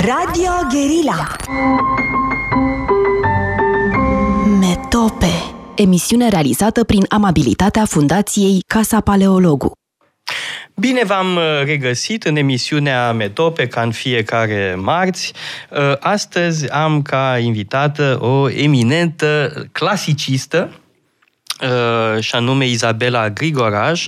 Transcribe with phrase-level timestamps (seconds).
[0.00, 1.36] Radio Guerilla
[4.60, 5.32] Metope
[5.74, 9.72] Emisiune realizată prin amabilitatea Fundației Casa Paleologu.
[10.74, 15.32] Bine v-am uh, regăsit în emisiunea Metope, ca în fiecare marți.
[15.70, 20.70] Uh, astăzi am ca invitată o eminentă clasicistă,
[21.62, 24.06] Uh, și anume Izabela Grigoraj,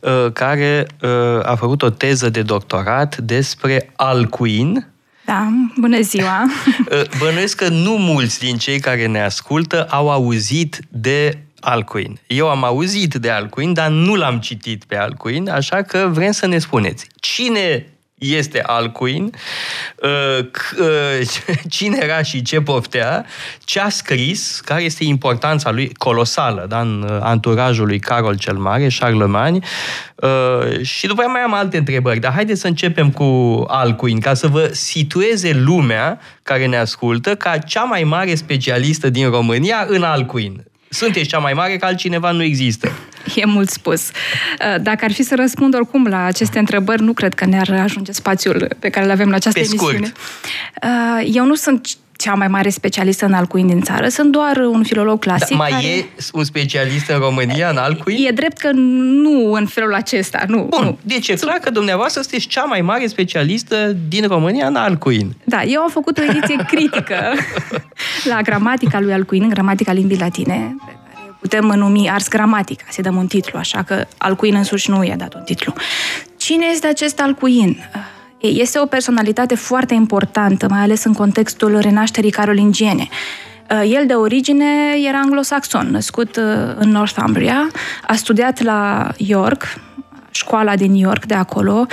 [0.00, 1.10] uh, care uh,
[1.42, 4.89] a făcut o teză de doctorat despre alcuin,
[5.30, 6.44] da, bună ziua!
[7.20, 12.18] Bănuiesc că nu mulți din cei care ne ascultă au auzit de Alcuin.
[12.26, 16.46] Eu am auzit de Alcuin, dar nu l-am citit pe Alcuin, așa că vrem să
[16.46, 17.86] ne spuneți cine
[18.20, 19.32] este Alcuin,
[20.02, 20.44] uh,
[20.78, 21.28] uh,
[21.68, 23.26] cine era și ce poftea,
[23.64, 28.56] ce a scris, care este importanța lui colosală da, în uh, anturajul lui Carol cel
[28.56, 29.58] Mare, Charlemagne,
[30.82, 34.46] și după aia mai am alte întrebări, dar haideți să începem cu Alcuin, ca să
[34.46, 40.69] vă situeze lumea care ne ascultă ca cea mai mare specialistă din România în Alcuin.
[40.92, 42.92] Sunteți cea mai mare, că altcineva nu există.
[43.34, 44.08] E mult spus.
[44.08, 48.12] Uh, dacă ar fi să răspund oricum la aceste întrebări, nu cred că ne-ar ajunge
[48.12, 50.06] spațiul pe care îl avem la această pe emisiune.
[50.06, 50.16] Scurt.
[50.82, 51.86] Uh, eu nu sunt
[52.20, 54.08] cea mai mare specialistă în alcuin din țară.
[54.08, 55.48] Sunt doar un filolog clasic.
[55.48, 55.86] Da, mai care...
[55.86, 58.26] e un specialist în România în alcuin?
[58.26, 60.44] E drept că nu în felul acesta.
[60.46, 60.98] Nu, Bun, nu.
[61.02, 65.36] deci e clar că dumneavoastră sunteți cea mai mare specialistă din România în alcuin.
[65.44, 67.16] Da, eu am făcut o ediție critică
[68.24, 73.16] la gramatica lui alcuin, gramatica limbii latine, pe care putem numi ars gramatica, să dăm
[73.16, 75.72] un titlu, așa că alcuin însuși nu i-a dat un titlu.
[76.36, 77.76] Cine este acest alcuin?
[78.38, 83.08] Este o personalitate foarte importantă, mai ales în contextul renașterii carolingiene.
[83.84, 84.64] El de origine
[85.08, 86.36] era anglosaxon, născut
[86.76, 87.68] în Northumbria,
[88.06, 89.80] a studiat la York,
[90.30, 91.86] școala din York de acolo,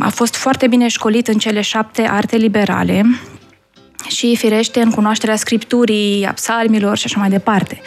[0.00, 3.04] a fost foarte bine școlit în cele șapte arte liberale
[4.08, 7.80] și, firește, în cunoașterea scripturii, a psalmilor și așa mai departe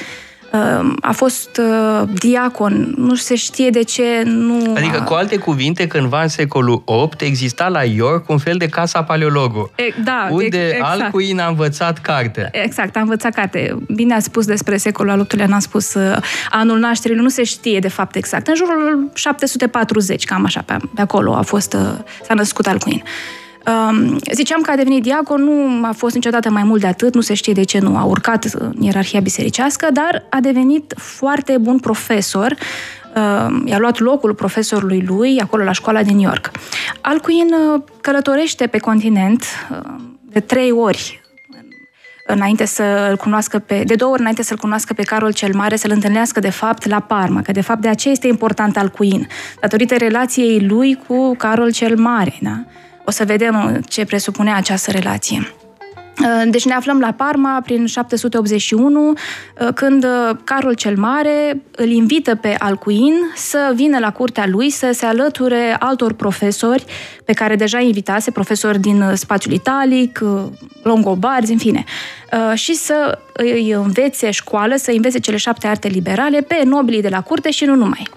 [1.02, 4.73] a fost uh, diacon, nu se știe de ce nu...
[4.75, 5.03] Adică, a...
[5.03, 9.72] cu alte cuvinte, cândva în secolul VIII exista la York un fel de casa paleologu,
[9.75, 11.02] e, da, unde exact.
[11.02, 12.50] Alcuin a învățat carte.
[12.52, 13.78] Exact, a învățat carte.
[13.96, 16.18] Bine ați spus despre secolul al VIII-lea, n-am spus uh,
[16.50, 18.47] anul nașterii, nu se știe de fapt exact.
[18.47, 21.79] În jurul 740, cam așa, pe, pe acolo a fost, uh,
[22.23, 23.03] s-a născut Alcuin.
[23.68, 27.22] Um, ziceam că a devenit diacon, nu a fost niciodată mai mult de atât, nu
[27.22, 31.79] se știe de ce nu a urcat în ierarhia bisericească, dar a devenit foarte bun
[31.79, 36.52] profesor, uh, i-a luat locul profesorului lui acolo la școala din New York.
[37.02, 39.78] Alcuin uh, călătorește pe continent uh,
[40.22, 41.22] de trei ori
[42.25, 45.91] înainte să-l cunoască pe, de două ori înainte să-l cunoască pe Carol cel Mare, să-l
[45.91, 49.28] întâlnească de fapt la Parma, că de fapt de aceea este important Alcuin,
[49.62, 52.63] datorită relației lui cu Carol cel Mare, da?
[53.06, 55.53] O să vedem ce presupune această relație.
[56.47, 59.14] Deci ne aflăm la Parma prin 781,
[59.75, 60.06] când
[60.44, 65.75] Carol cel Mare îl invită pe Alcuin să vină la curtea lui să se alăture
[65.80, 66.86] altor profesori
[67.25, 70.20] pe care deja invitase, profesori din spațiul italic,
[70.84, 71.84] longobarzi, în fine,
[72.53, 77.22] și să îi învețe școală, să învețe cele șapte arte liberale pe nobilii de la
[77.22, 78.09] curte și nu numai.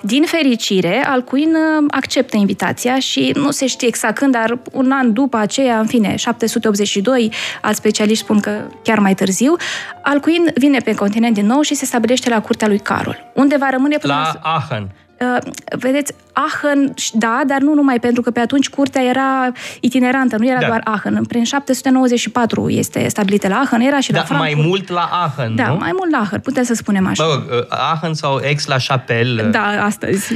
[0.00, 5.12] Din fericire, Alcuin uh, acceptă invitația și nu se știe exact când, dar un an
[5.12, 9.56] după aceea, în fine, 782, alți specialiști spun că chiar mai târziu,
[10.02, 13.70] Alcuin vine pe continent din nou și se stabilește la curtea lui Carol, unde va
[13.70, 14.90] rămâne până la Aachen.
[15.24, 20.46] Uh, vedeți, Aachen, da, dar nu numai, pentru că pe atunci curtea era itinerantă, nu
[20.48, 20.66] era da.
[20.66, 21.24] doar Aachen.
[21.24, 24.54] Prin 794 este stabilită la Aachen, era și da, la Frankfurt.
[24.56, 25.76] mai mult la Aachen, Da, nu?
[25.76, 27.24] mai mult la Aachen, putem să spunem așa.
[27.24, 29.42] Mă rog, uh, Aachen sau Aix-la-Chapelle.
[29.42, 30.32] Da, astăzi.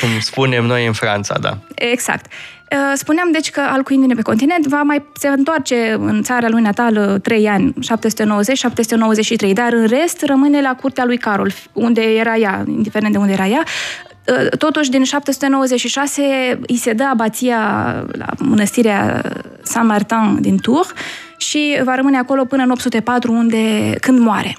[0.00, 1.58] Cum spunem noi în Franța, da.
[1.74, 2.26] Exact.
[2.72, 6.62] Uh, spuneam deci că Alcuin vine pe continent, va mai se întoarce în țara lui
[6.62, 7.74] natală trei ani,
[9.50, 13.32] 790-793, dar în rest rămâne la curtea lui Carol, unde era ea, indiferent de unde
[13.32, 13.62] era ea.
[14.28, 16.22] Uh, totuși, din 796
[16.66, 17.58] îi se dă abația
[18.12, 19.22] la mănăstirea
[19.62, 20.92] Saint-Martin din Tours
[21.36, 24.56] și va rămâne acolo până în 804, unde, când moare.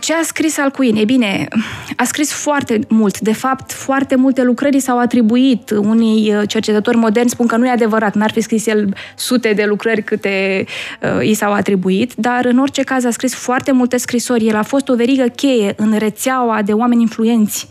[0.00, 0.96] Ce a scris Alcuin?
[0.96, 1.48] E bine,
[1.96, 3.20] a scris foarte mult.
[3.20, 5.70] De fapt, foarte multe lucrări s-au atribuit.
[5.70, 10.02] Unii cercetători moderni spun că nu e adevărat, n-ar fi scris el sute de lucrări
[10.02, 10.64] câte
[11.02, 14.46] uh, i s-au atribuit, dar în orice caz a scris foarte multe scrisori.
[14.46, 17.68] El a fost o verigă cheie în rețeaua de oameni influenți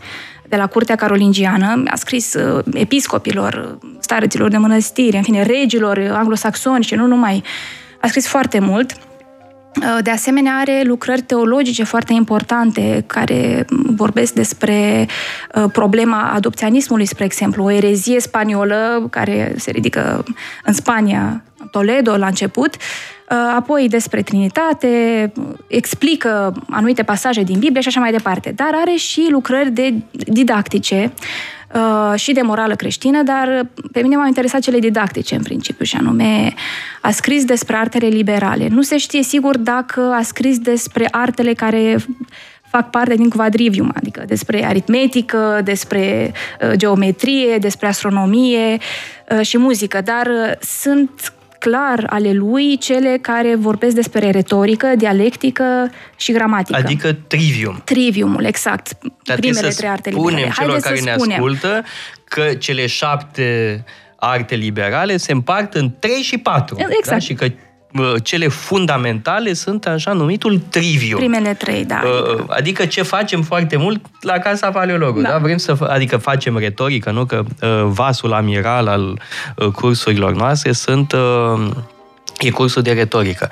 [0.48, 6.84] de la curtea carolingiană, a scris uh, episcopilor, stareților de mănăstiri, în fine, regilor anglosaxoni
[6.84, 7.42] și nu numai.
[8.00, 8.96] A scris foarte mult
[10.02, 13.64] De asemenea, are lucrări teologice foarte importante care
[13.96, 15.08] vorbesc despre
[15.72, 20.24] problema adopțianismului, spre exemplu, o erezie spaniolă care se ridică
[20.64, 22.76] în Spania, Toledo, la început,
[23.56, 25.32] apoi despre Trinitate,
[25.66, 28.52] explică anumite pasaje din Biblie și așa mai departe.
[28.56, 31.12] Dar are și lucrări de didactice
[31.74, 35.96] uh, și de morală creștină, dar pe mine m-au interesat cele didactice în principiu și
[35.96, 36.54] anume
[37.00, 38.68] a scris despre artele liberale.
[38.68, 41.96] Nu se știe sigur dacă a scris despre artele care
[42.70, 48.78] fac parte din quadrivium, adică despre aritmetică, despre uh, geometrie, despre astronomie
[49.30, 51.32] uh, și muzică, dar sunt
[51.62, 56.78] clar ale lui cele care vorbesc despre retorică, dialectică și gramatică.
[56.78, 57.80] Adică trivium.
[57.84, 58.98] Triviumul, exact.
[59.24, 60.30] Dar Primele trei arte liberale.
[60.36, 61.36] spunem celor care ne spunem.
[61.36, 61.84] ascultă
[62.24, 63.84] că cele șapte
[64.16, 66.76] arte liberale se împart în 3 și 4.
[66.78, 67.06] Exact.
[67.08, 67.18] Da?
[67.18, 67.46] Și că
[68.22, 71.16] cele fundamentale sunt așa numitul triviu.
[71.16, 71.96] Primele trei, da.
[71.96, 75.30] Adică, adică ce facem foarte mult la Casa Paleologului, da.
[75.30, 75.38] da?
[75.38, 77.24] Vrem să, adică facem retorică, nu?
[77.24, 77.42] Că
[77.84, 79.20] vasul amiral al
[79.72, 81.14] cursurilor noastre sunt
[82.40, 83.48] E cursul de retorică.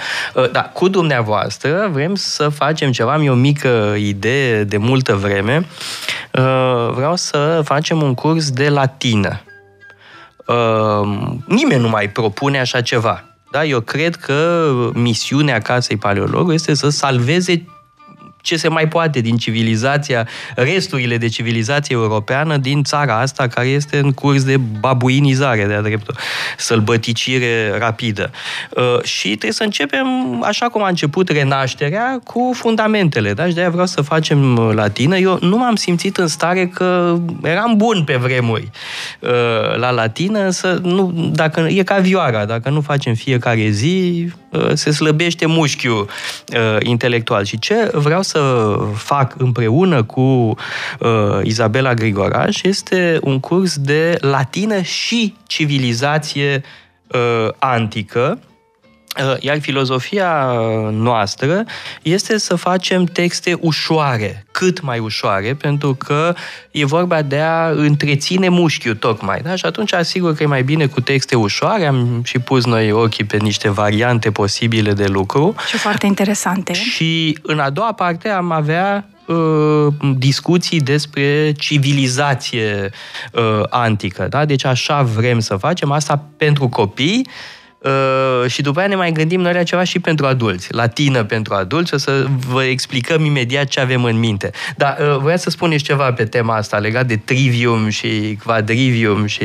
[0.53, 5.67] Da, cu dumneavoastră vrem să facem ceva, am o mică idee de multă vreme.
[6.95, 9.41] Vreau să facem un curs de latină.
[11.45, 13.25] Nimeni nu mai propune așa ceva.
[13.51, 13.65] Da?
[13.65, 17.65] Eu cred că misiunea Casei Paleologului este să salveze
[18.41, 23.99] ce se mai poate din civilizația, resturile de civilizație europeană din țara asta care este
[23.99, 26.17] în curs de babuinizare, de-a dreptul,
[26.57, 28.31] sălbăticire rapidă.
[28.71, 30.07] Uh, și trebuie să începem,
[30.43, 33.33] așa cum a început renașterea, cu fundamentele.
[33.33, 33.47] Da?
[33.47, 35.17] Și de-aia vreau să facem latină.
[35.17, 38.71] Eu nu m-am simțit în stare că eram bun pe vremuri
[39.21, 39.31] uh,
[39.77, 44.91] la latină, să nu, dacă, e ca vioara, dacă nu facem fiecare zi, uh, se
[44.91, 46.09] slăbește mușchiul
[46.83, 47.45] intelectual.
[47.45, 48.30] Și ce vreau să
[48.95, 50.55] fac împreună cu uh,
[51.43, 56.63] Izabela Grigoraș este un curs de latină și civilizație
[57.13, 58.50] uh, antică, uh,
[59.41, 60.53] iar filozofia
[60.91, 61.65] noastră
[62.03, 66.35] este să facem texte ușoare, cât mai ușoare, pentru că
[66.71, 69.41] e vorba de a întreține mușchiul tocmai.
[69.43, 69.55] Da?
[69.55, 71.87] Și atunci asigur că e mai bine cu texte ușoare.
[71.87, 75.55] Am și pus noi ochii pe niște variante posibile de lucru.
[75.69, 76.73] Și foarte interesante.
[76.73, 82.91] Și în a doua parte am avea uh, discuții despre civilizație
[83.33, 84.27] uh, antică.
[84.31, 84.45] Da?
[84.45, 87.27] Deci așa vrem să facem asta pentru copii
[87.85, 90.75] Uh, și după aia ne mai gândim noi la ceva și pentru adulți.
[90.75, 94.51] Latină pentru adulți, o să vă explicăm imediat ce avem în minte.
[94.77, 99.45] Dar uh, voia să spuneți ceva pe tema asta legat de trivium și quadrivium și...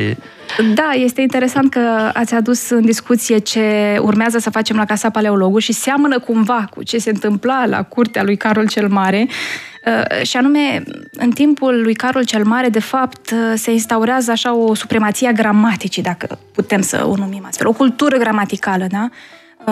[0.74, 5.58] Da, este interesant că ați adus în discuție ce urmează să facem la Casa Paleologu
[5.58, 9.75] și seamănă cumva cu ce se întâmpla la curtea lui Carol cel Mare, Uh,
[10.22, 14.74] și anume, în timpul lui Carol cel Mare, de fapt, uh, se instaurează așa o
[14.74, 19.08] supremație a gramaticii, dacă putem să o numim astfel, o cultură gramaticală, da?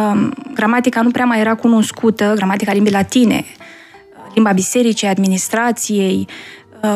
[0.00, 6.26] Um, gramatica nu prea mai era cunoscută, gramatica limbii latine, uh, limba bisericii, administrației,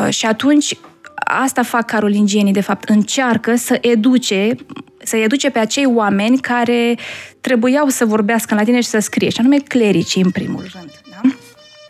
[0.09, 0.77] și atunci
[1.15, 4.55] asta fac carolingienii, de fapt, încearcă să educe
[5.03, 6.97] să educe pe acei oameni care
[7.41, 10.91] trebuiau să vorbească în latină și să scrie, și anume clericii, în primul rând.
[11.09, 11.29] Da?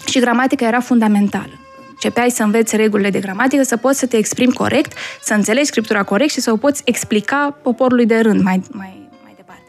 [0.06, 1.60] Și gramatica era fundamentală.
[1.90, 6.04] Începeai să înveți regulile de gramatică, să poți să te exprimi corect, să înțelegi scriptura
[6.04, 9.68] corect și să o poți explica poporului de rând mai, mai, mai departe.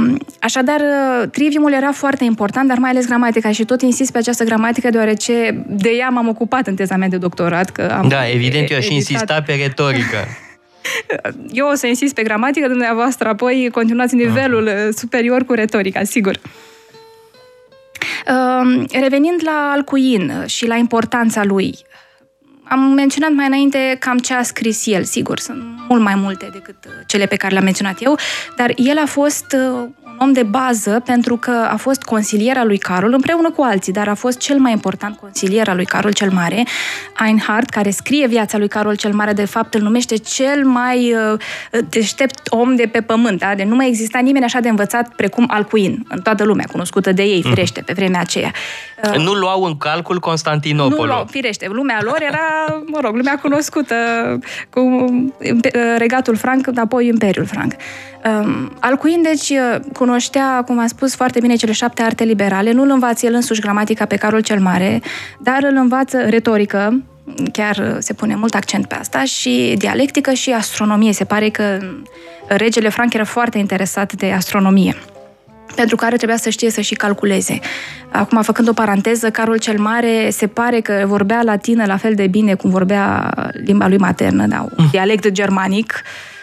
[0.00, 0.80] Um, așadar,
[1.30, 5.64] triviumul era foarte important, dar mai ales gramatica și tot insist pe această gramatică deoarece
[5.68, 7.70] de ea m-am ocupat în teza mea de doctorat.
[7.70, 10.16] Că am da, evident, eu aș insista pe retorică.
[11.52, 14.94] Eu o să insist pe gramatică, dumneavoastră apoi continuați nivelul uh.
[14.96, 16.38] superior cu retorica, sigur.
[18.26, 21.74] Ehm, revenind la Alcuin și la importanța lui,
[22.64, 26.76] am menționat mai înainte cam ce a scris el, sigur, sunt mult mai multe decât
[27.06, 28.18] cele pe care le-am menționat eu,
[28.56, 29.56] dar el a fost
[30.18, 34.08] om de bază pentru că a fost consilier al lui Carol împreună cu alții, dar
[34.08, 36.64] a fost cel mai important consilier al lui Carol cel Mare.
[37.26, 41.38] Einhard, care scrie viața lui Carol cel Mare, de fapt îl numește cel mai uh,
[41.88, 43.38] deștept om de pe pământ.
[43.38, 43.54] Da?
[43.54, 47.22] De nu mai exista nimeni așa de învățat precum Alcuin, în toată lumea, cunoscută de
[47.22, 47.48] ei, mhm.
[47.48, 48.52] firește, pe vremea aceea.
[49.12, 51.06] Uh, nu luau în calcul Constantinopolul.
[51.06, 51.68] Nu luau, firește.
[51.70, 53.94] Lumea lor era, mă rog, lumea cunoscută
[54.70, 57.72] cu uh, regatul franc, apoi Imperiul franc.
[58.24, 59.52] Um, Alcuin, deci,
[60.04, 63.60] cunoștea, cum am spus, foarte bine cele șapte arte liberale, nu îl învață el însuși
[63.60, 65.02] gramatica pe Carol cel Mare,
[65.40, 67.02] dar îl învață retorică,
[67.52, 71.12] chiar se pune mult accent pe asta, și dialectică și astronomie.
[71.12, 71.78] Se pare că
[72.46, 74.96] regele Frank era foarte interesat de astronomie.
[75.74, 77.58] pentru care trebuia să știe să și calculeze.
[78.10, 82.26] Acum, făcând o paranteză, Carol cel Mare se pare că vorbea latină la fel de
[82.26, 83.32] bine cum vorbea
[83.64, 86.33] limba lui maternă, da, un dialect germanic, Uh,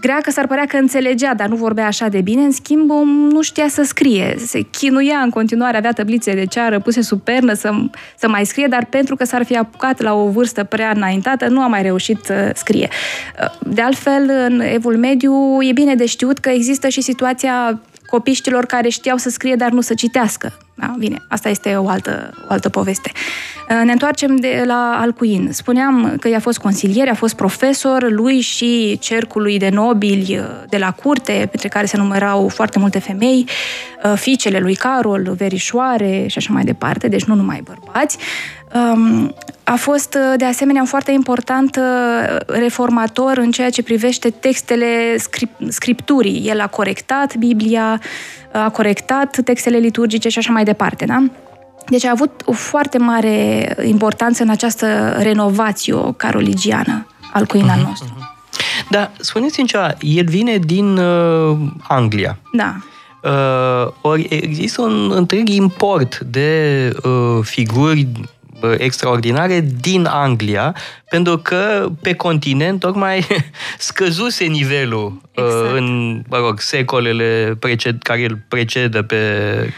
[0.00, 2.90] greacă s-ar părea că înțelegea, dar nu vorbea așa de bine, în schimb
[3.32, 4.34] nu știa să scrie.
[4.46, 7.70] Se chinuia în continuare, avea tablițe de ceară puse sub pernă să,
[8.16, 11.60] să mai scrie, dar pentru că s-ar fi apucat la o vârstă prea înaintată, nu
[11.60, 12.88] a mai reușit să scrie.
[13.42, 18.64] Uh, de altfel, în evul mediu e bine de știut că există și situația copiștilor
[18.66, 20.52] care știau să scrie, dar nu să citească.
[20.74, 20.94] Da?
[20.98, 23.12] Bine, asta este o altă, o altă poveste.
[23.14, 25.48] Uh, ne întoarcem de la Alcuin.
[25.52, 30.76] Spuneam că i-a fost consilier, a fost profesor, lui și cercului de nobili uh, de
[30.76, 33.48] la curte, printre care se numărau foarte multe femei,
[34.04, 38.18] uh, fiicele lui Carol, verișoare și așa mai departe, deci nu numai bărbați.
[38.74, 39.34] Um,
[39.64, 41.80] a fost de asemenea foarte important
[42.46, 45.16] reformator în ceea ce privește textele
[45.68, 46.48] scripturii.
[46.48, 48.00] El a corectat Biblia,
[48.52, 51.04] a corectat textele liturgice și așa mai departe.
[51.04, 51.24] Da?
[51.88, 58.16] Deci a avut o foarte mare importanță în această renovație caroligiană al cuina uh-huh, nostru.
[58.16, 58.28] Uh-huh.
[58.90, 61.56] Da, spuneți-mi ceva, el vine din uh,
[61.88, 62.38] Anglia.
[62.52, 62.76] Da.
[63.22, 68.08] Uh, ori există un întreg import de uh, figuri
[68.78, 70.74] extraordinare din Anglia,
[71.10, 73.26] pentru că pe continent tocmai
[73.78, 75.76] scăzuse nivelul uh, exact.
[75.76, 79.16] în, mă rog, secolele preced, care îl precedă pe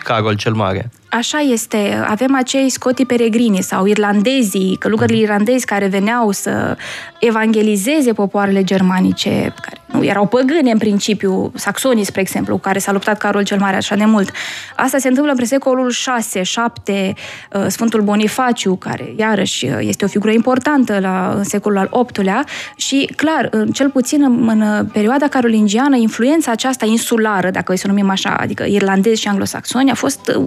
[0.03, 0.91] Carol cel Mare.
[1.11, 2.05] Așa este.
[2.07, 5.23] Avem acei scoti peregrini sau irlandezii, călugării mm.
[5.23, 6.77] irlandezi care veneau să
[7.19, 12.93] evangelizeze popoarele germanice, care nu erau păgâne în principiu, saxonii, spre exemplu, cu care s-a
[12.93, 14.31] luptat Carol cel Mare așa de mult.
[14.77, 17.15] Asta se întâmplă în secolul 6, 7,
[17.53, 22.45] uh, Sfântul Bonifaciu, care iarăși uh, este o figură importantă la, în secolul al VIII-lea
[22.77, 28.11] și, clar, cel puțin în, în perioada carolingiană, influența aceasta insulară, dacă o să numim
[28.11, 30.47] așa, adică irlandezi și anglosaxoni, a fost uh,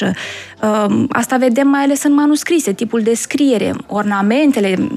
[0.00, 0.12] uriașă.
[1.08, 4.88] Asta vedem mai ales în manuscrise, tipul de scriere, ornamentele,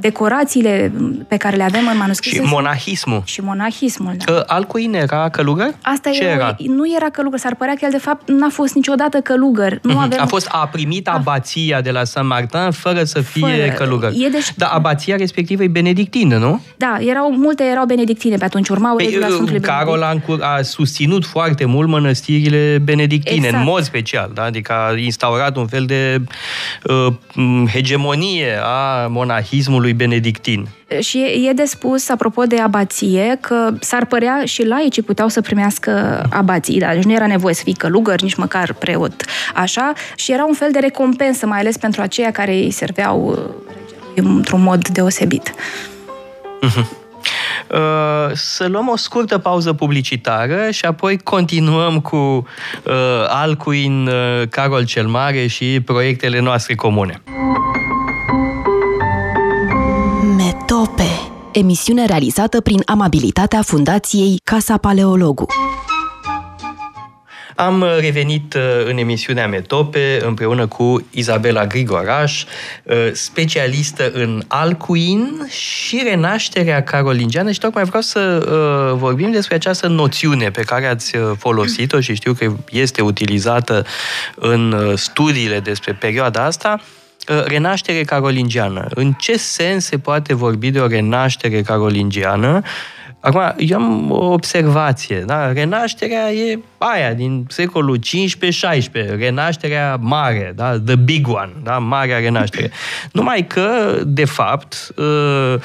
[0.00, 0.92] decorațiile
[1.28, 2.36] pe care le avem în manuscrise.
[2.36, 3.22] Și monahismul.
[3.24, 4.42] Și monahismul, da.
[4.46, 5.74] Alcuin era călugăr?
[5.82, 6.56] Asta Ce era?
[6.58, 9.78] Nu era călugăr, s-ar părea că el de fapt n-a fost niciodată călugăr.
[9.82, 10.04] Nu mm-hmm.
[10.04, 10.20] avem...
[10.20, 13.72] A fost, a primit abația de la San Martin fără să fie fără...
[13.76, 14.10] călugăr.
[14.10, 14.52] E deci...
[14.56, 16.60] Dar abația respectivă e benedictină, nu?
[16.76, 21.24] Da, erau, multe erau benedictine pe atunci, urmau păi, regula Sfântului Carol a, a susținut
[21.24, 23.54] foarte mult mănăstirile benedictine, exact.
[23.56, 24.45] în mod special, da?
[24.46, 26.20] Adică a instaurat un fel de
[26.84, 27.12] uh,
[27.72, 30.68] hegemonie a monahismului benedictin.
[31.00, 35.40] Și e, e de spus, apropo de abație, că s-ar părea și laicii puteau să
[35.40, 39.24] primească abații, dar deci nu era nevoie să fii călugăr, nici măcar preot,
[39.54, 44.22] așa, și era un fel de recompensă, mai ales pentru aceia care îi serveau uh,
[44.24, 45.54] într-un mod deosebit.
[46.66, 47.04] Uh-huh.
[47.70, 52.44] Uh, să luăm o scurtă pauză publicitară și apoi continuăm cu uh,
[53.28, 57.22] Alcuin, uh, Carol cel Mare și proiectele noastre comune.
[60.36, 61.08] Metope
[61.52, 65.46] Emisiune realizată prin amabilitatea Fundației Casa Paleologu.
[67.56, 72.44] Am revenit uh, în emisiunea Metope împreună cu Izabela Grigoraș,
[72.82, 79.86] uh, specialistă în alcuin și renașterea carolingiană și tocmai vreau să uh, vorbim despre această
[79.86, 83.86] noțiune pe care ați folosit-o și știu că este utilizată
[84.34, 86.80] în studiile despre perioada asta,
[87.44, 88.86] renaștere carolingiană.
[88.94, 92.62] În ce sens se poate vorbi de o renaștere carolingiană?
[93.20, 95.20] Acum, eu am o observație.
[95.20, 95.52] Da?
[95.52, 98.00] Renașterea e aia din secolul 15-16,
[99.18, 100.80] renașterea mare, da?
[100.80, 101.78] the big one, da?
[101.78, 102.70] marea renaștere.
[103.12, 105.60] Numai că, de fapt, ă,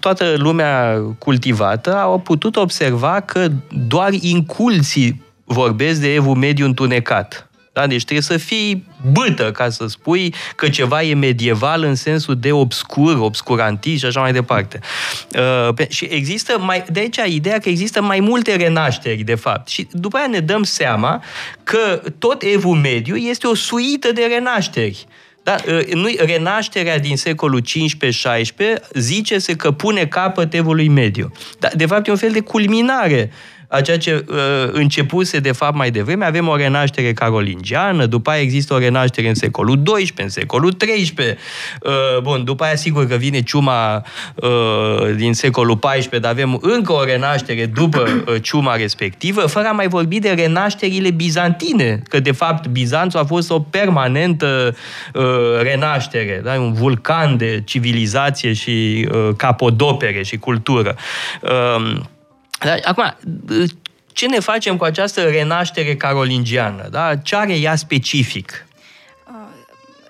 [0.00, 3.48] toată lumea cultivată a putut observa că
[3.88, 7.48] doar inculții vorbesc de evul mediu întunecat.
[7.74, 7.86] Da?
[7.86, 12.52] Deci trebuie să fii bâtă ca să spui că ceva e medieval în sensul de
[12.52, 14.80] obscur, obscurantist și așa mai departe.
[15.68, 19.68] Uh, și există mai, de aici ideea că există mai multe renașteri, de fapt.
[19.68, 21.22] Și după aia ne dăm seama
[21.64, 25.06] că tot evul mediu este o suită de renașteri.
[25.42, 27.64] Da, uh, nu renașterea din secolul 15-16
[28.92, 31.32] zice-se că pune capăt evului mediu.
[31.58, 33.30] Dar, de fapt, e un fel de culminare
[33.74, 34.36] a ceea ce uh,
[34.72, 36.24] începuse de fapt mai devreme.
[36.24, 41.14] Avem o renaștere carolingiană, după aia există o renaștere în secolul XII, în secolul XIII.
[41.82, 44.04] Uh, bun, după aia sigur că vine ciuma
[44.34, 49.72] uh, din secolul XIV, dar avem încă o renaștere după uh, ciuma respectivă, fără a
[49.72, 54.76] mai vorbi de renașterile bizantine, că de fapt Bizanțul a fost o permanentă
[55.14, 55.24] uh,
[55.62, 56.52] renaștere, da?
[56.52, 60.96] un vulcan de civilizație și uh, capodopere și cultură.
[61.40, 62.00] Uh,
[62.84, 63.16] Acum,
[64.12, 66.88] ce ne facem cu această renaștere carolingiană?
[66.90, 67.16] Da?
[67.22, 68.66] Ce are ea specific?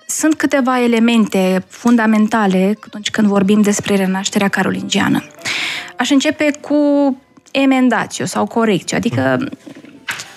[0.07, 5.23] Sunt câteva elemente fundamentale atunci când vorbim despre renașterea carolingiană.
[5.97, 6.77] Aș începe cu
[7.51, 9.49] emendațiu sau corecție, adică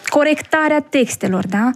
[0.04, 1.70] corectarea textelor, da?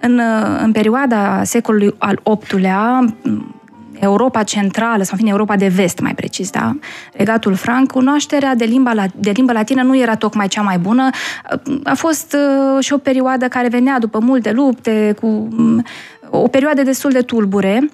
[0.00, 0.20] În,
[0.58, 3.14] în perioada secolului al VIII-lea,
[4.04, 6.76] Europa centrală, sau în fine Europa de vest, mai precis, da?
[7.12, 11.10] Regatul Franc, cunoașterea de limba, de limba latină nu era tocmai cea mai bună.
[11.84, 12.36] A fost
[12.76, 15.84] uh, și o perioadă care venea după multe lupte, cu um,
[16.30, 17.90] o perioadă destul de tulbure.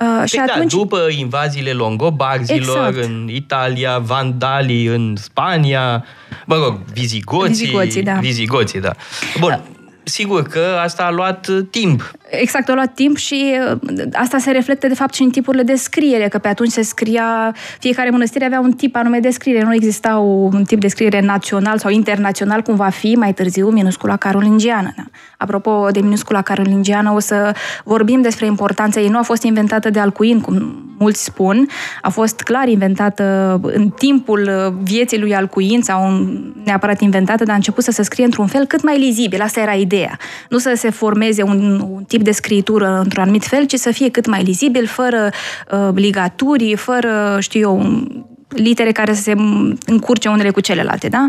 [0.00, 0.72] Uh, și păi atunci...
[0.72, 3.04] da, după invaziile longobarzilor exact.
[3.04, 6.04] în Italia, vandalii în Spania,
[6.46, 7.64] mă rog, vizigoții.
[7.64, 8.12] Vizigoții, da.
[8.12, 8.92] Vizigoții, da.
[9.40, 9.77] Bun, da
[10.08, 12.12] sigur că asta a luat uh, timp.
[12.30, 15.74] Exact, a luat timp și uh, asta se reflectă de fapt și în tipurile de
[15.74, 19.74] scriere, că pe atunci se scria, fiecare mănăstire avea un tip anume de scriere, nu
[19.74, 24.92] exista un tip de scriere național sau internațional, cum va fi mai târziu minuscula carolingiană.
[24.96, 25.02] Da?
[25.36, 29.08] Apropo de minuscula carolingiană, o să vorbim despre importanța ei.
[29.08, 31.68] Nu a fost inventată de Alcuin, cum mulți spun,
[32.02, 36.28] a fost clar inventată în timpul uh, vieții lui Alcuin sau
[36.64, 39.40] neapărat inventată, dar a început să se scrie într-un fel cât mai lizibil.
[39.40, 39.97] Asta era ideea.
[40.48, 44.10] Nu să se formeze un, un tip de scritură într-un anumit fel, ci să fie
[44.10, 45.30] cât mai lizibil, fără
[45.72, 48.06] uh, ligaturi, fără, știu eu,
[48.48, 49.34] litere care să se
[49.86, 51.26] încurce unele cu celelalte, da?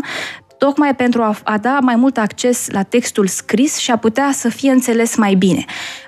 [0.58, 4.48] tocmai pentru a, a da mai mult acces la textul scris și a putea să
[4.48, 5.64] fie înțeles mai bine.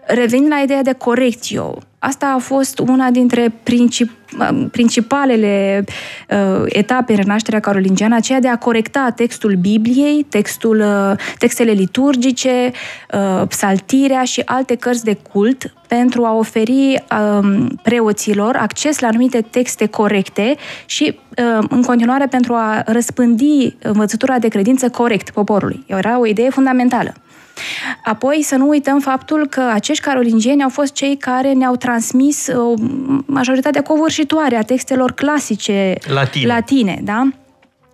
[0.06, 4.22] Revenind la ideea de corectio, asta a fost una dintre princip-
[4.70, 5.84] principalele
[6.28, 12.70] uh, etape în renașterea carolingiană, aceea de a corecta textul Bibliei, textul, uh, textele liturgice,
[13.12, 19.40] uh, psaltirea și alte cărți de cult pentru a oferi uh, preoților acces la anumite
[19.50, 20.56] texte corecte
[20.86, 25.84] și, uh, în continuare, pentru a răspândi învățătura de credință corect poporului.
[25.86, 27.14] Era o idee fundamentală.
[28.04, 32.74] Apoi să nu uităm faptul că acești carolingieni au fost cei care ne-au transmis o
[33.26, 37.18] majoritate covârșitoare a textelor clasice latine, latine da?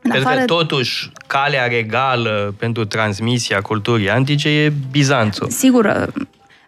[0.03, 0.38] În Pentru afară...
[0.38, 5.49] că totuși calea regală pentru transmisia culturii antice e Bizanțul.
[5.51, 6.12] Sigur,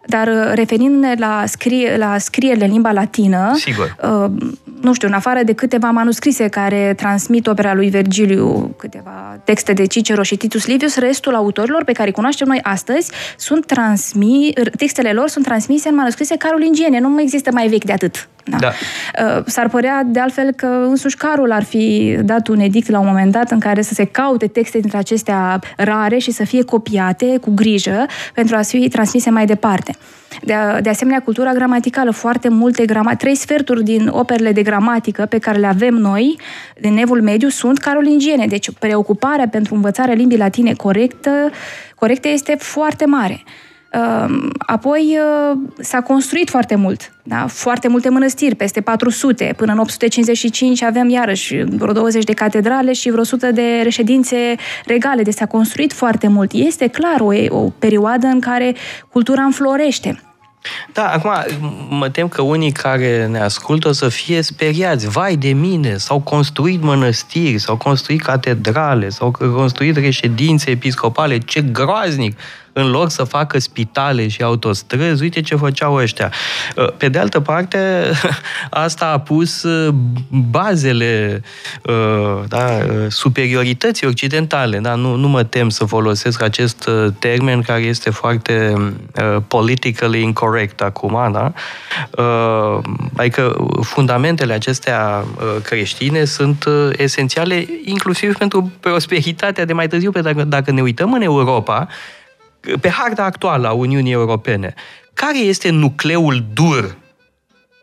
[0.05, 3.95] dar uh, referindu-ne la, scrie, la scrierile în limba latină, Sigur.
[4.81, 9.73] Uh, nu știu, în afară de câteva manuscrise care transmit opera lui Vergiliu, câteva texte
[9.73, 14.53] de Cicero și Titus Livius, restul autorilor pe care îi cunoaștem noi astăzi, sunt transmi,
[14.77, 18.29] textele lor sunt transmise în manuscrise carolingiene, nu mai există mai vechi de atât.
[18.43, 18.57] Da.
[18.57, 18.67] da.
[18.67, 23.07] Uh, s-ar părea de altfel că însuși Carol ar fi dat un edict la un
[23.07, 27.37] moment dat în care să se caute texte dintre acestea rare și să fie copiate
[27.41, 29.95] cu grijă pentru a fi transmise mai departe.
[30.41, 35.37] De, de asemenea, cultura gramaticală, foarte multe grama, trei sferturi din operele de gramatică pe
[35.37, 36.39] care le avem noi,
[36.79, 38.45] din Evul Mediu, sunt carolingiene.
[38.45, 41.49] Deci preocuparea pentru învățarea limbii latine corectă,
[41.95, 43.43] corecte este foarte mare.
[43.91, 45.17] Ehm, apoi
[45.51, 47.45] uh, s-a construit foarte mult, da?
[47.47, 49.53] foarte multe mănăstiri, peste 400.
[49.57, 55.23] Până în 855 avem iarăși vreo 20 de catedrale și vreo 100 de reședințe regale.
[55.23, 56.51] Deci s-a construit foarte mult.
[56.51, 58.75] Este clar o, o perioadă în care
[59.09, 60.21] cultura înflorește.
[60.93, 61.31] Da, acum
[61.89, 65.07] mă tem că unii care ne ascultă o să fie speriați.
[65.07, 72.37] Vai de mine, s-au construit mănăstiri, s-au construit catedrale, s-au construit reședințe episcopale, ce groaznic!
[72.73, 76.31] În loc să facă spitale și autostrăzi, uite ce făceau ăștia.
[76.75, 78.11] Uh, pe de altă parte,
[78.69, 79.93] asta a pus uh,
[80.29, 81.41] bazele
[81.83, 82.67] uh, da,
[83.07, 84.77] superiorității occidentale.
[84.77, 84.95] Da?
[84.95, 88.73] Nu, nu mă tem să folosesc acest termen care este foarte
[89.47, 91.53] politically incorrect acum, da?
[93.15, 95.25] adică fundamentele acestea
[95.63, 101.21] creștine sunt esențiale inclusiv pentru prosperitatea de mai târziu, pentru că dacă ne uităm în
[101.21, 101.87] Europa,
[102.81, 104.73] pe harta actuală a Uniunii Europene,
[105.13, 106.97] care este nucleul dur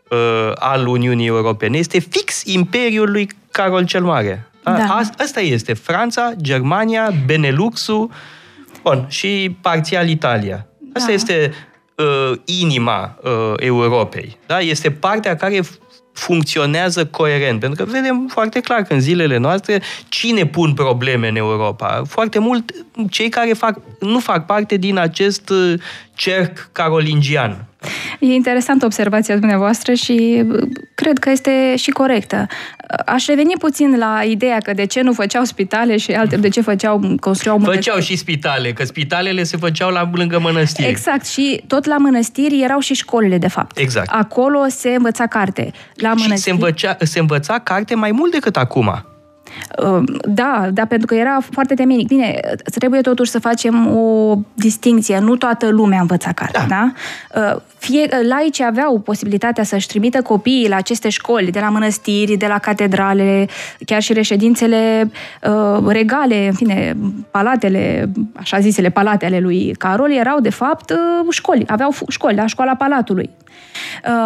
[0.09, 1.77] uh, al Uniunii Europene?
[1.77, 4.49] Este fix Imperiul lui Carol cel Mare.
[4.63, 5.01] Da.
[5.17, 8.09] Asta este Franța, Germania, Beneluxul
[8.83, 10.67] bun, și parțial Italia.
[10.93, 11.13] Asta da.
[11.13, 11.53] este
[11.95, 14.37] uh, inima uh, Europei.
[14.45, 14.59] Da?
[14.59, 15.61] Este partea care
[16.13, 17.59] funcționează coerent.
[17.59, 22.01] Pentru că vedem foarte clar că în zilele noastre cine pun probleme în Europa?
[22.07, 22.71] Foarte mult
[23.09, 25.73] cei care fac, nu fac parte din acest uh,
[26.13, 27.65] cerc carolingian.
[28.19, 32.47] E interesantă observația dumneavoastră și uh, cred că este și corectă.
[33.05, 36.61] Aș reveni puțin la ideea că de ce nu făceau spitale și alte, de ce
[36.61, 37.85] făceau, construiau mănăstiri.
[37.85, 40.87] Făceau și spitale, că spitalele se făceau la lângă mănăstiri.
[40.87, 43.77] Exact, și tot la mănăstiri erau și școlile, de fapt.
[43.77, 44.09] Exact.
[44.11, 45.71] Acolo se învăța carte.
[45.93, 46.35] La mănăstiri...
[46.35, 49.03] Și se învăța, se învăța carte mai mult decât acum.
[49.85, 52.07] Uh, da, da, pentru că era foarte temenic.
[52.07, 52.39] Bine,
[52.77, 55.19] trebuie totuși să facem o distinție.
[55.19, 56.91] Nu toată lumea a învățat carte, da?
[57.33, 57.51] da?
[57.53, 62.47] Uh, fie, laicii aveau posibilitatea să-și trimită copiii la aceste școli, de la mănăstiri, de
[62.47, 63.47] la catedrale,
[63.85, 65.11] chiar și reședințele
[65.43, 66.97] uh, regale, în fine,
[67.31, 70.97] palatele, așa zisele palate ale lui Carol, erau de fapt uh,
[71.29, 73.29] școli, aveau școli, la școala palatului.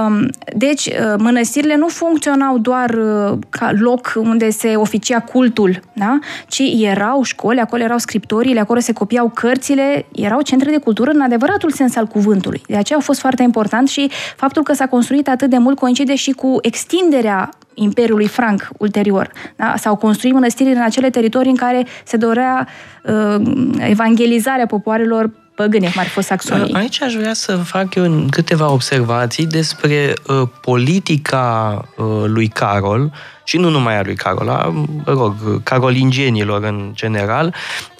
[0.07, 6.19] Um, deci, uh, mănăstirile nu funcționau doar uh, ca loc unde se oficia cultul, da?
[6.47, 11.21] ci erau școli, acolo erau scriptoriile, acolo se copiau cărțile, erau centre de cultură în
[11.21, 12.61] adevăratul sens al cuvântului.
[12.67, 16.15] De aceea a fost foarte important și faptul că s-a construit atât de mult coincide
[16.15, 19.31] și cu extinderea Imperiului Franc ulterior.
[19.55, 19.73] Da?
[19.77, 22.67] S-au construit mănăstiri în acele teritorii în care se dorea
[23.03, 23.35] uh,
[23.77, 26.73] evangelizarea popoarelor păgâne, cum ar fi fost saxonii.
[26.73, 33.11] Aici aș vrea să fac eu câteva observații despre uh, politica uh, lui Carol
[33.43, 34.67] și nu numai a lui Carol, a,
[35.05, 37.55] mă rog, carolingienilor în general,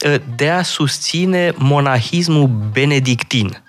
[0.06, 3.63] uh, de a susține monahismul benedictin.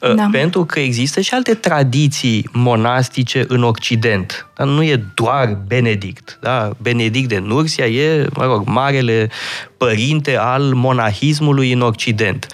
[0.00, 0.28] Uh, da.
[0.30, 4.46] Pentru că există și alte tradiții monastice în Occident.
[4.56, 6.38] Dar nu e doar Benedict.
[6.40, 6.70] Da?
[6.82, 9.30] Benedict de Nursia e, mă rog, marele
[9.76, 12.46] părinte al monahismului în Occident.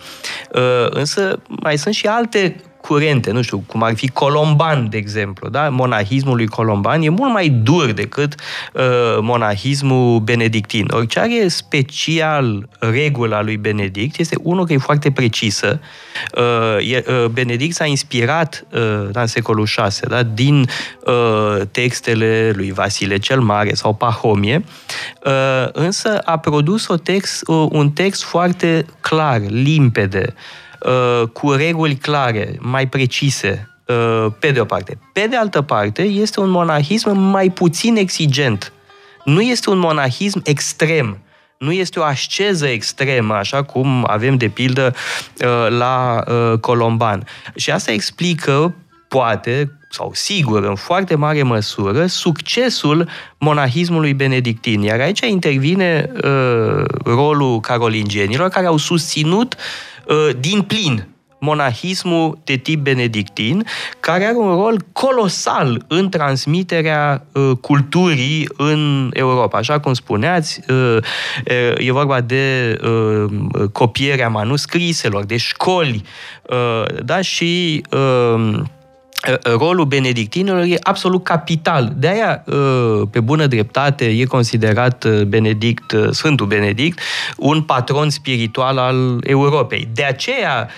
[0.55, 5.49] Uh, însă mai sunt și alte curente, nu știu, cum ar fi Colomban, de exemplu,
[5.49, 5.69] da?
[5.69, 8.35] Monahismul lui Colomban e mult mai dur decât
[8.73, 8.83] uh,
[9.21, 10.89] monahismul benedictin.
[10.91, 15.81] Orice are special regula lui Benedict este unul că e foarte precisă.
[16.37, 20.23] Uh, e, uh, Benedict s-a inspirat uh, în secolul VI, da?
[20.23, 20.69] din
[21.07, 24.65] uh, textele lui Vasile cel Mare sau Pahomie,
[25.25, 30.72] uh, însă a produs o text, uh, un text foarte clar, limpede, Uh,
[31.33, 34.99] cu reguli clare, mai precise, uh, pe de o parte.
[35.13, 38.73] Pe de altă parte, este un monahism mai puțin exigent.
[39.25, 41.19] Nu este un monahism extrem.
[41.59, 46.25] Nu este o asceză extremă, așa cum avem de pildă uh, la
[46.61, 47.27] Colomban.
[47.55, 48.75] Și asta explică,
[49.09, 54.83] poate, sau sigur, în foarte mare măsură, succesul monahismului benedictin.
[54.83, 59.92] Iar aici intervine uh, rolul carolingienilor, care au susținut uh, Uh,
[60.41, 61.07] din plin
[61.43, 63.67] monahismul de tip benedictin,
[64.01, 69.59] care are un rol colosal în transmiterea uh, culturii în Europa.
[69.59, 70.99] Așa cum spuneați, uh,
[71.77, 72.77] e vorba de
[73.73, 76.03] copierea manuscriselor, de școli,
[77.05, 78.63] da, și Uh,
[79.43, 81.93] rolul benedictinilor e absolut capital.
[81.97, 87.01] De aia, uh, pe bună dreptate, e considerat uh, Benedict, Sfântul Benedict,
[87.37, 89.89] un patron spiritual al Europei.
[89.95, 90.69] De aceea,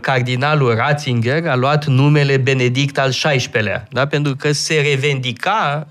[0.00, 4.06] cardinalul Ratzinger a luat numele Benedict al XVI-lea, da?
[4.06, 5.86] pentru că se revendica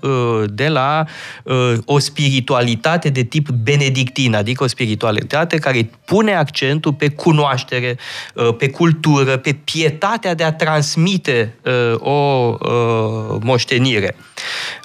[0.46, 1.04] de la
[1.84, 7.98] o spiritualitate de tip benedictin, adică o spiritualitate care pune accentul pe cunoaștere,
[8.58, 11.54] pe cultură, pe pietatea de a transmite
[11.98, 14.16] o uh, moștenire.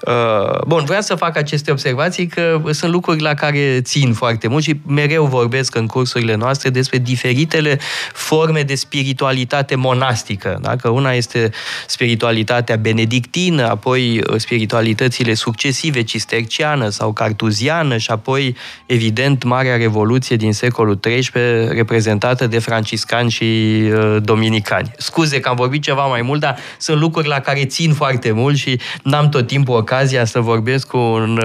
[0.07, 4.63] Uh, bun, vreau să fac aceste observații că sunt lucruri la care țin foarte mult
[4.63, 7.79] și mereu vorbesc în cursurile noastre despre diferitele
[8.13, 10.59] forme de spiritualitate monastică.
[10.61, 11.51] Dacă una este
[11.87, 20.53] spiritualitatea benedictină, apoi uh, spiritualitățile succesive, cisterciană sau cartuziană și apoi, evident, Marea Revoluție din
[20.53, 21.31] secolul XIII,
[21.69, 24.91] reprezentată de franciscani și uh, dominicani.
[24.97, 28.56] Scuze că am vorbit ceva mai mult, dar sunt lucruri la care țin foarte mult
[28.56, 31.39] și n-am tot timpul ocazia să vorbesc cu, un,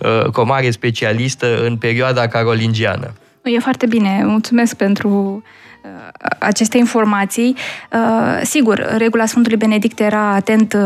[0.00, 3.12] uh, cu o mare specialistă în perioada carolingiană.
[3.42, 5.42] E foarte bine, mulțumesc pentru
[5.82, 5.90] uh,
[6.38, 7.56] aceste informații.
[7.92, 10.76] Uh, sigur, regula Sfântului Benedict era atent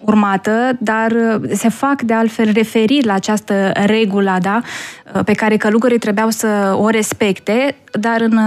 [0.00, 4.60] urmată, dar se fac de altfel referiri la această regulă, da,
[5.24, 8.38] pe care călugării trebuiau să o respecte, dar în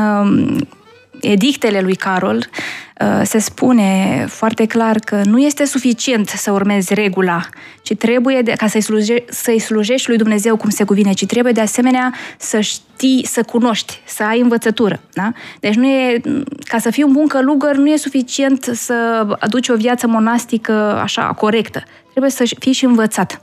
[1.22, 7.42] edictele lui Carol uh, se spune foarte clar că nu este suficient să urmezi regula,
[7.82, 11.54] ci trebuie, de, ca să-i, sluje, să-i slujești lui Dumnezeu cum se cuvine, ci trebuie
[11.54, 15.00] de asemenea să știi, să cunoști, să ai învățătură.
[15.14, 15.32] Da?
[15.60, 16.22] Deci nu e,
[16.64, 21.24] ca să fii un bun călugăr, nu e suficient să aduci o viață monastică așa,
[21.24, 21.84] corectă.
[22.10, 23.42] Trebuie să fii și învățat.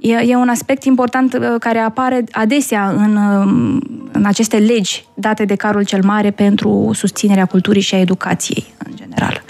[0.00, 3.80] E, e un aspect important uh, care apare adesea în, um,
[4.12, 8.96] în aceste legi date de Carol cel Mare pentru susținerea culturii și a educației în
[8.96, 9.42] general.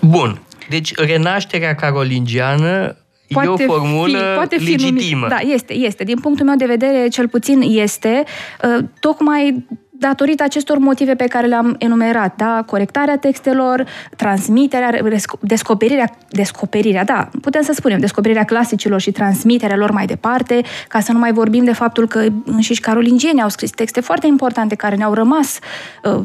[0.00, 0.40] Bun.
[0.68, 2.96] Deci renașterea carolingiană
[3.32, 5.26] poate e o formulă fi, poate fi legitimă.
[5.28, 6.04] Numit, da, este, este.
[6.04, 8.24] Din punctul meu de vedere, cel puțin este.
[8.64, 9.66] Uh, tocmai
[10.00, 12.62] datorită acestor motive pe care le-am enumerat, da?
[12.66, 13.86] corectarea textelor,
[14.16, 15.00] transmiterea,
[15.40, 21.12] descoperirea, descoperirea, da, putem să spunem, descoperirea clasicilor și transmiterea lor mai departe, ca să
[21.12, 25.14] nu mai vorbim de faptul că înșiși carolingieni au scris texte foarte importante care ne-au
[25.14, 25.58] rămas
[26.02, 26.22] uh,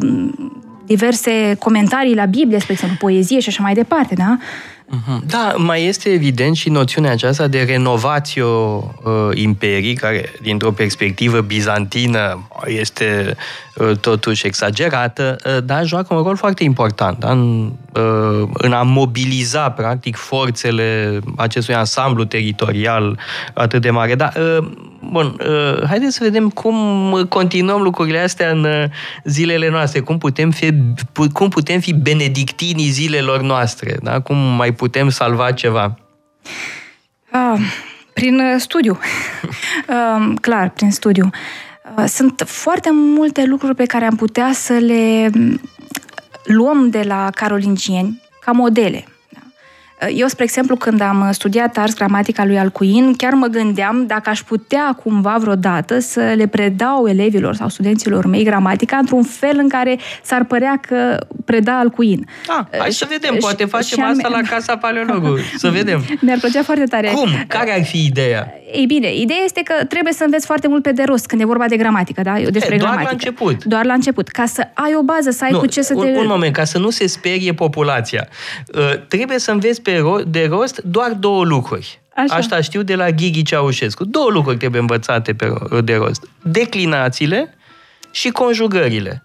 [0.86, 4.38] diverse comentarii la Biblie, spre exemplu, poezie și așa mai departe, da?
[4.88, 5.24] Mhm.
[5.28, 8.48] Da, mai este evident și noțiunea aceasta de renovațio
[9.04, 13.36] uh, imperii, care, dintr-o perspectivă bizantină, este
[13.76, 17.32] uh, totuși exagerată, uh, dar joacă un rol foarte important da?
[17.32, 17.85] în, uh,
[18.53, 23.19] în a mobiliza, practic, forțele acestui ansamblu teritorial
[23.53, 24.15] atât de mare.
[24.15, 24.67] Dar uh,
[25.12, 26.75] Bun, uh, haideți să vedem cum
[27.29, 28.84] continuăm lucrurile astea în uh,
[29.23, 30.73] zilele noastre, cum putem fi,
[31.34, 34.19] cum putem fi benedictinii zilelor noastre, da?
[34.19, 35.99] cum mai putem salva ceva.
[37.31, 37.60] Ah,
[38.13, 38.99] prin uh, studiu.
[39.89, 41.29] uh, clar, prin studiu.
[41.97, 45.62] Uh, sunt foarte multe lucruri pe care am putea să le mm,
[46.45, 49.08] luăm de la carolingieni ca modele
[50.13, 54.41] eu, spre exemplu, când am studiat ars gramatica lui Alcuin, chiar mă gândeam dacă aș
[54.41, 60.00] putea cumva vreodată să le predau elevilor sau studenților mei gramatica într-un fel în care
[60.22, 62.28] s-ar părea că preda Alcuin.
[62.48, 65.44] Ah, hai să vedem, poate facem asta la Casa Paleologului.
[65.58, 66.04] Să vedem.
[66.22, 67.08] Mi-ar plăcea foarte tare.
[67.08, 67.30] Cum?
[67.48, 68.54] Care ar fi ideea?
[68.74, 71.46] Ei bine, ideea este că trebuie să înveți foarte mult pe de rost când e
[71.46, 72.39] vorba de gramatică, da?
[72.39, 73.18] Eu despre e, doar gramatică.
[73.20, 73.63] la început.
[73.63, 74.28] Doar la început.
[74.28, 76.20] Ca să ai o bază, să ai nu, cu ce să un, te...
[76.20, 78.28] Un moment, ca să nu se sperie populația.
[78.74, 82.01] Uh, trebuie să înveți pe ro- de rost doar două lucruri.
[82.15, 82.36] Așa.
[82.36, 84.05] Asta știu de la Ghighi Ceaușescu.
[84.05, 85.53] Două lucruri trebuie învățate pe,
[85.84, 86.29] de rost.
[86.43, 87.53] Declinațiile
[88.12, 89.25] și conjugările.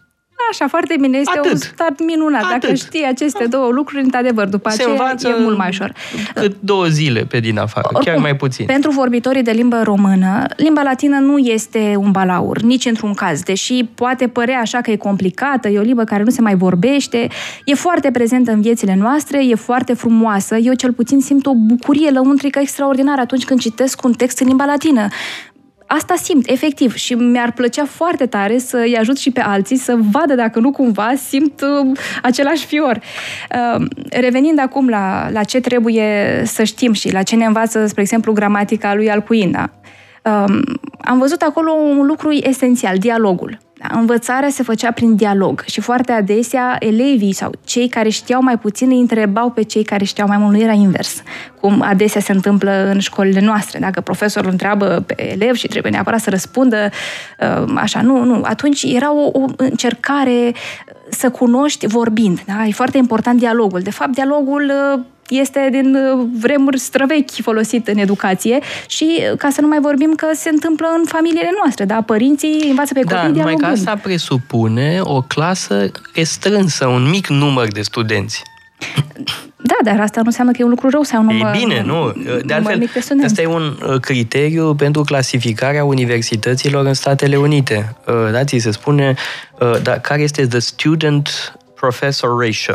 [0.50, 1.18] Așa, foarte bine.
[1.18, 1.52] Este Atât.
[1.52, 2.42] un start minunat.
[2.42, 2.60] Atât.
[2.60, 4.82] Dacă știi aceste două lucruri, într-adevăr, după Se
[5.12, 5.92] aceea e mult mai ușor.
[6.34, 8.66] Cât două zile pe din afară, Oricum, chiar mai puțin.
[8.66, 13.42] Pentru vorbitorii de limbă română, limba latină nu este un balaur, nici într-un caz.
[13.42, 17.28] Deși poate părea așa că e complicată, e o limbă care nu se mai vorbește,
[17.64, 20.56] e foarte prezentă în viețile noastre, e foarte frumoasă.
[20.56, 24.64] Eu cel puțin simt o bucurie lăuntrică extraordinară atunci când citesc un text în limba
[24.64, 25.08] latină
[25.92, 30.34] asta simt, efectiv, și mi-ar plăcea foarte tare să-i ajut și pe alții să vadă
[30.34, 33.00] dacă nu cumva simt uh, același fior.
[33.76, 38.00] Uh, revenind acum la, la ce trebuie să știm și la ce ne învață, spre
[38.02, 39.70] exemplu, gramatica lui Alcuina,
[40.24, 40.60] uh,
[41.00, 43.58] am văzut acolo un lucru esențial, dialogul.
[43.82, 48.58] Da, învățarea se făcea prin dialog și foarte adesea elevii sau cei care știau mai
[48.58, 51.22] puțin îi întrebau pe cei care știau mai mult, nu era invers,
[51.60, 53.78] cum adesea se întâmplă în școlile noastre.
[53.78, 56.90] Dacă profesorul întreabă pe elev și trebuie neapărat să răspundă
[57.40, 60.52] uh, așa, nu, nu, atunci era o, o încercare
[61.10, 62.40] să cunoști vorbind.
[62.46, 62.64] Da?
[62.64, 63.80] E foarte important dialogul.
[63.80, 69.48] De fapt, dialogul uh, este din uh, vremuri străvechi folosit în educație și uh, ca
[69.50, 72.02] să nu mai vorbim că se întâmplă în familiile noastre, da?
[72.02, 77.68] Părinții învață pe copii Da, numai că asta presupune o clasă restrânsă, un mic număr
[77.68, 78.42] de studenți.
[79.56, 81.32] Da, dar asta nu înseamnă că e un lucru rău sau nu.
[81.32, 82.12] E bine, nu.
[82.44, 82.90] De altfel,
[83.24, 87.96] asta e un uh, criteriu pentru clasificarea universităților în Statele Unite.
[88.32, 89.14] Da, ți se spune
[89.82, 92.74] da, care este the student professor ratio.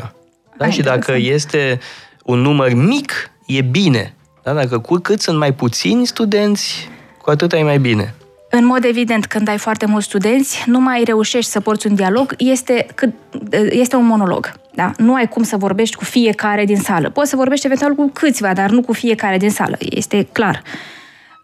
[0.57, 0.65] Da?
[0.65, 1.79] Ai, și dacă este
[2.25, 4.13] un număr mic, e bine.
[4.43, 4.53] Da?
[4.53, 6.89] Dacă cu cât sunt mai puțini studenți,
[7.21, 8.13] cu atât ai mai bine.
[8.49, 12.35] În mod evident, când ai foarte mulți studenți, nu mai reușești să porți un dialog,
[12.37, 12.85] este,
[13.69, 14.51] este un monolog.
[14.73, 14.91] Da?
[14.97, 17.09] Nu ai cum să vorbești cu fiecare din sală.
[17.09, 19.75] Poți să vorbești eventual cu câțiva, dar nu cu fiecare din sală.
[19.79, 20.61] Este clar.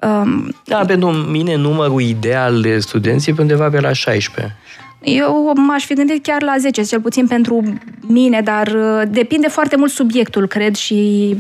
[0.02, 4.56] Um, da, pentru mine numărul ideal de studenți e undeva pe la 16.
[5.02, 7.64] Eu m-aș fi gândit chiar la 10, cel puțin pentru
[8.08, 11.36] mine, dar uh, depinde foarte mult subiectul, cred, și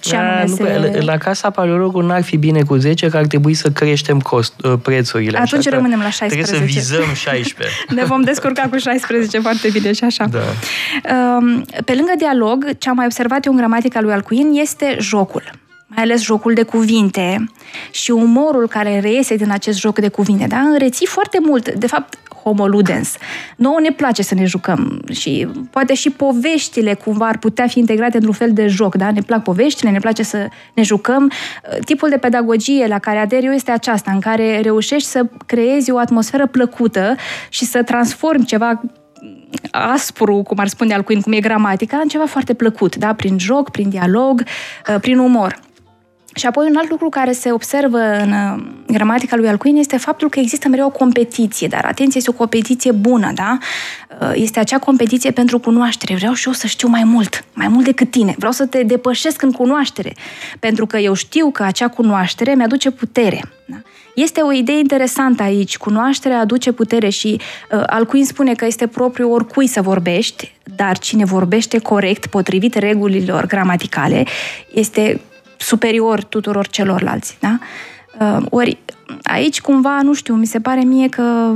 [0.00, 1.00] ce da, anume nu, se...
[1.00, 4.72] La Casa Paleologului n-ar fi bine cu 10, că ar trebui să creștem cost, uh,
[4.82, 5.38] prețurile.
[5.38, 6.52] Atunci așa rămânem la 16.
[6.52, 7.76] Trebuie să vizăm 16.
[7.94, 10.24] ne vom descurca cu 16 foarte bine și așa.
[10.30, 10.38] Da.
[11.14, 15.42] Um, pe lângă dialog, ce am mai observat eu în gramatica lui Alcuin este jocul
[15.90, 17.50] mai ales jocul de cuvinte
[17.90, 20.58] și umorul care reiese din acest joc de cuvinte, da?
[20.58, 21.70] Înreții foarte mult.
[21.70, 23.16] De fapt, homo ludens.
[23.56, 28.16] Nouă ne place să ne jucăm și poate și poveștile cumva ar putea fi integrate
[28.16, 29.10] într-un fel de joc, da?
[29.10, 31.30] Ne plac poveștile, ne place să ne jucăm.
[31.84, 35.98] Tipul de pedagogie la care ader eu este aceasta, în care reușești să creezi o
[35.98, 37.16] atmosferă plăcută
[37.48, 38.80] și să transformi ceva
[39.70, 43.14] aspru, cum ar spune Alcuin, cum e gramatica, în ceva foarte plăcut, da?
[43.14, 44.42] prin joc, prin dialog,
[45.00, 45.66] prin umor.
[46.38, 50.28] Și apoi un alt lucru care se observă în uh, gramatica lui Alcuin este faptul
[50.28, 53.58] că există mereu o competiție, dar atenție, este o competiție bună, da?
[54.20, 56.14] Uh, este acea competiție pentru cunoaștere.
[56.14, 58.34] Vreau și eu să știu mai mult, mai mult decât tine.
[58.36, 60.14] Vreau să te depășesc în cunoaștere,
[60.60, 63.40] pentru că eu știu că acea cunoaștere mi-aduce putere.
[63.66, 63.76] Da?
[64.14, 65.76] Este o idee interesantă aici.
[65.76, 71.24] Cunoașterea aduce putere și uh, Alcuin spune că este propriu oricui să vorbești, dar cine
[71.24, 74.24] vorbește corect, potrivit regulilor gramaticale,
[74.72, 75.20] este
[75.58, 77.36] superior tuturor celorlalți.
[77.40, 77.58] Da?
[78.20, 78.78] Uh, ori
[79.22, 81.52] aici cumva, nu știu, mi se pare mie că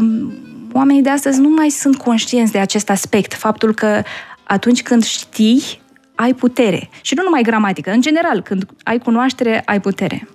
[0.73, 4.03] oamenii de astăzi nu mai sunt conștienți de acest aspect, faptul că
[4.45, 5.81] atunci când știi,
[6.15, 6.91] ai putere.
[7.01, 10.29] Și nu numai gramatică, în general, când ai cunoaștere, ai putere.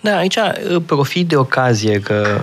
[0.00, 2.40] Da, aici uh, profit de ocazie că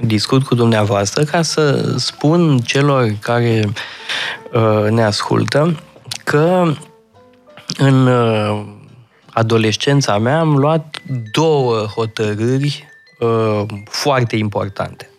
[0.00, 3.64] discut cu dumneavoastră ca să spun celor care
[4.52, 5.76] uh, ne ascultă
[6.24, 6.72] că
[7.78, 8.64] în uh,
[9.38, 15.10] adolescența mea am luat două hotărâri uh, foarte importante.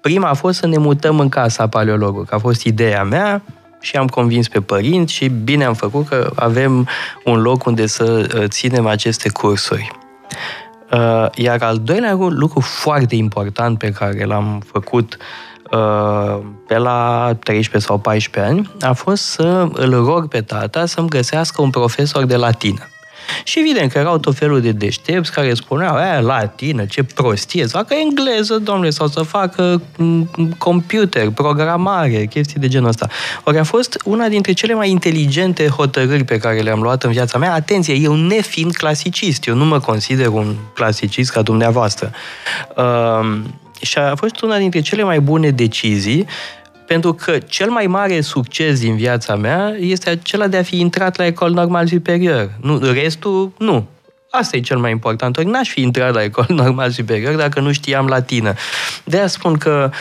[0.00, 3.42] Prima a fost să ne mutăm în casa paleologului, că a fost ideea mea
[3.80, 6.88] și am convins pe părinți și bine am făcut că avem
[7.24, 9.90] un loc unde să uh, ținem aceste cursuri.
[10.92, 15.16] Uh, iar al doilea lucru foarte important pe care l-am făcut
[15.70, 21.08] uh, pe la 13 sau 14 ani a fost să îl rog pe tata să-mi
[21.08, 22.86] găsească un profesor de latină.
[23.44, 27.76] Și evident că erau tot felul de deștepți care spuneau, aia, latină, ce prostie, să
[27.76, 33.08] facă engleză, domnule, sau să facă mm, computer, programare, chestii de genul ăsta.
[33.44, 37.38] Ori a fost una dintre cele mai inteligente hotărâri pe care le-am luat în viața
[37.38, 37.52] mea.
[37.52, 42.10] Atenție, eu nefiind clasicist, eu nu mă consider un clasicist ca dumneavoastră.
[42.76, 43.40] Uh,
[43.82, 46.26] și a fost una dintre cele mai bune decizii
[46.92, 51.16] pentru că cel mai mare succes din viața mea este acela de a fi intrat
[51.16, 52.50] la ecol normal superior.
[52.60, 53.88] Nu, restul, nu.
[54.30, 55.36] Asta e cel mai important.
[55.36, 58.54] Ori n-aș fi intrat la ecol normal superior dacă nu știam latină.
[59.04, 59.96] De aia spun că uh,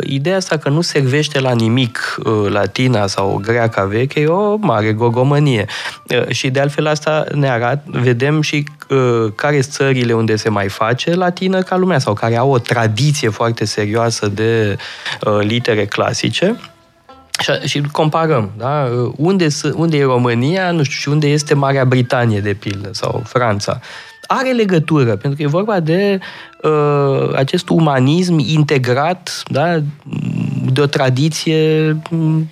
[0.00, 4.92] ideea asta că nu servește la nimic uh, latina sau greaca veche e o mare
[4.92, 5.66] gogomănie.
[6.08, 10.48] Uh, și de altfel asta ne arată, vedem și uh, care sunt țările unde se
[10.48, 14.76] mai face latină ca lumea sau care au o tradiție foarte serioasă de
[15.20, 16.56] uh, litere clasice.
[17.38, 18.88] Și, și comparăm, da?
[19.16, 23.80] Unde, unde e România, nu știu, și unde este Marea Britanie, de pildă, sau Franța.
[24.26, 26.18] Are legătură, pentru că e vorba de
[26.62, 29.78] uh, acest umanism integrat, da?
[30.72, 31.92] de o tradiție,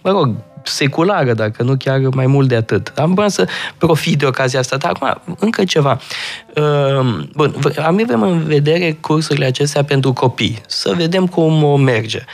[0.02, 2.92] mă rog, seculară, dacă nu chiar mai mult de atât.
[2.96, 4.76] Am vrea să profit de ocazia asta.
[4.76, 5.98] Dar acum, încă ceva.
[6.56, 10.60] Uh, bun, avem în vedere cursurile acestea pentru copii.
[10.66, 12.24] Să vedem cum o merge.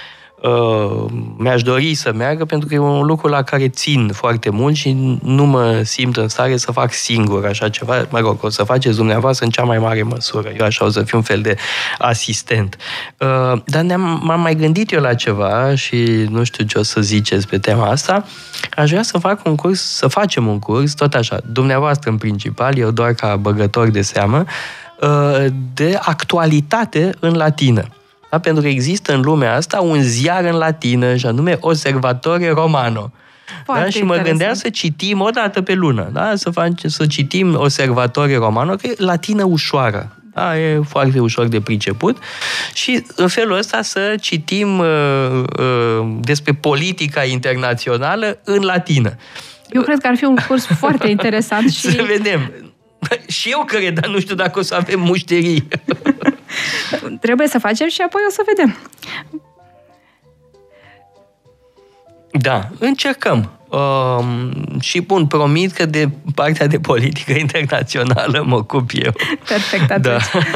[0.42, 1.04] Uh, Uh,
[1.36, 5.18] mi-aș dori să meargă pentru că e un lucru la care țin foarte mult și
[5.22, 8.06] nu mă simt în stare să fac singur așa ceva.
[8.10, 10.48] Mă rog, o să faceți dumneavoastră în cea mai mare măsură.
[10.58, 11.56] Eu așa o să fiu un fel de
[11.98, 12.76] asistent.
[13.18, 17.00] Uh, dar ne-am, m-am mai gândit eu la ceva și nu știu ce o să
[17.00, 18.24] ziceți pe tema asta.
[18.76, 22.76] Aș vrea să fac un curs, să facem un curs, tot așa, dumneavoastră în principal,
[22.76, 24.44] eu doar ca băgător de seamă,
[25.00, 27.84] uh, de actualitate în latină.
[28.30, 28.38] Da?
[28.38, 33.12] Pentru că există în lumea asta un ziar în latină, și anume Observatore Romano.
[33.66, 33.88] da?
[33.88, 36.32] Și mă gândeam să citim o dată pe lună, da?
[36.34, 40.12] să, fac, să citim Observatore Romano, că e latină ușoară.
[40.38, 42.18] Da, e foarte ușor de priceput
[42.74, 44.86] și în felul ăsta să citim uh,
[45.58, 49.16] uh, despre politica internațională în latină.
[49.70, 51.80] Eu cred că ar fi un curs foarte interesant și...
[51.80, 52.52] Să vedem.
[53.28, 55.68] Și eu cred, dar nu știu dacă o să avem mușterii.
[57.20, 58.76] Trebuie să facem și apoi o să vedem.
[62.30, 63.50] Da, încercăm.
[63.68, 69.12] Um, și bun, promit că de partea de politică internațională mă ocup eu.
[69.48, 70.30] Perfect, atunci.
[70.32, 70.38] Da.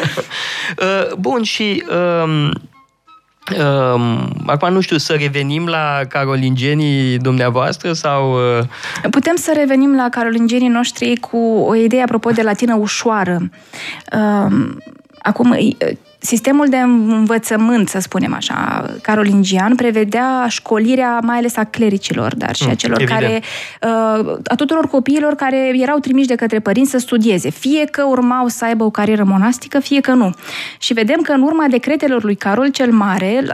[0.78, 1.84] Uh, bun, și
[2.22, 2.52] um,
[3.50, 8.32] Um, acum nu știu, să revenim la carolingenii dumneavoastră sau...
[8.32, 9.10] Uh...
[9.10, 13.50] Putem să revenim la carolingenii noștri cu o idee apropo de latină ușoară.
[14.18, 14.78] Um,
[15.22, 15.56] acum,
[16.24, 22.62] Sistemul de învățământ, să spunem așa, carolingian, prevedea școlirea mai ales a clericilor, dar și
[22.62, 23.20] a mm, celor Evident.
[23.20, 23.42] care,
[23.82, 28.48] uh, a tuturor copiilor care erau trimiși de către părinți să studieze, fie că urmau
[28.48, 30.34] să aibă o carieră monastică, fie că nu.
[30.78, 33.44] Și vedem că în urma decretelor lui Carol cel Mare,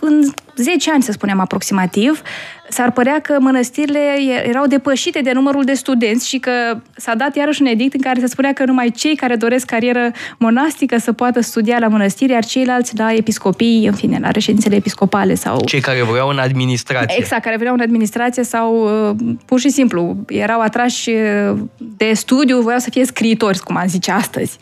[0.00, 0.22] în
[0.56, 2.22] 10 ani, să spunem aproximativ,
[2.68, 4.00] s-ar părea că mănăstirile
[4.44, 6.50] erau depășite de numărul de studenți și că
[6.96, 10.10] s-a dat iarăși un edict în care se spunea că numai cei care doresc carieră
[10.38, 15.34] monastică să poată studia la mănăstiri, iar ceilalți la episcopii, în fine, la reședințele episcopale
[15.34, 15.64] sau...
[15.64, 17.16] Cei care vreau în administrație.
[17.18, 18.74] Exact, care vreau în administrație sau
[19.10, 21.58] uh, pur și simplu erau atrași uh,
[21.96, 24.58] de studiu, voiau să fie scriitori, cum am zice astăzi.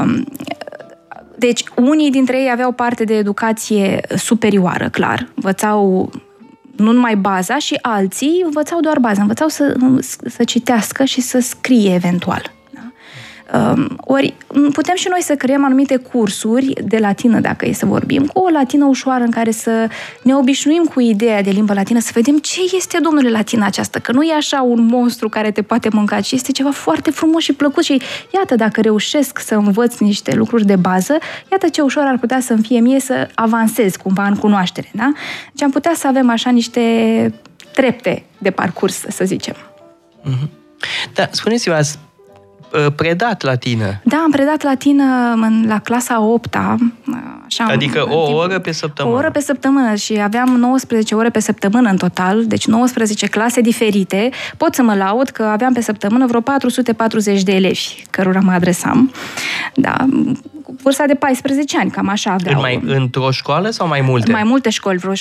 [0.00, 0.26] Um,
[1.38, 5.28] deci, unii dintre ei aveau parte de educație superioară, clar.
[5.34, 6.10] Învățau
[6.76, 9.76] nu numai baza și alții învățau doar baza, învățau să,
[10.26, 12.52] să citească și să scrie eventual.
[13.50, 13.70] Da?
[13.70, 14.34] Um, ori
[14.72, 18.48] putem și noi să creăm anumite cursuri de latină, dacă e să vorbim, cu o
[18.48, 19.88] latină ușoară în care să
[20.22, 24.12] ne obișnuim cu ideea de limbă latină, să vedem ce este, domnule, latina aceasta, că
[24.12, 27.52] nu e așa un monstru care te poate mânca, ci este ceva foarte frumos și
[27.52, 28.02] plăcut și
[28.34, 31.18] iată, dacă reușesc să învăț niște lucruri de bază,
[31.52, 35.12] iată ce ușor ar putea să-mi fie mie să avansez cumva în cunoaștere, da?
[35.52, 36.80] Deci am putea să avem așa niște
[37.74, 39.54] trepte de parcurs, să zicem.
[39.54, 40.48] Mm-hmm.
[41.14, 42.12] Da, spuneți-vă, ați uh,
[42.96, 44.00] predat latină.
[44.04, 46.56] Da, am predat latină în, la clasa 8
[47.46, 49.14] Așa, adică o timp, oră pe săptămână.
[49.14, 53.60] O oră pe săptămână și aveam 19 ore pe săptămână în total, deci 19 clase
[53.60, 54.30] diferite.
[54.56, 59.12] Pot să mă laud că aveam pe săptămână vreo 440 de elevi cărora mă adresam.
[59.74, 59.96] Da,
[60.62, 62.54] cu vârsta de 14 ani, cam așa aveau.
[62.54, 64.32] În mai, într-o școală sau mai multe?
[64.32, 65.14] Mai multe școli, vreo 5-6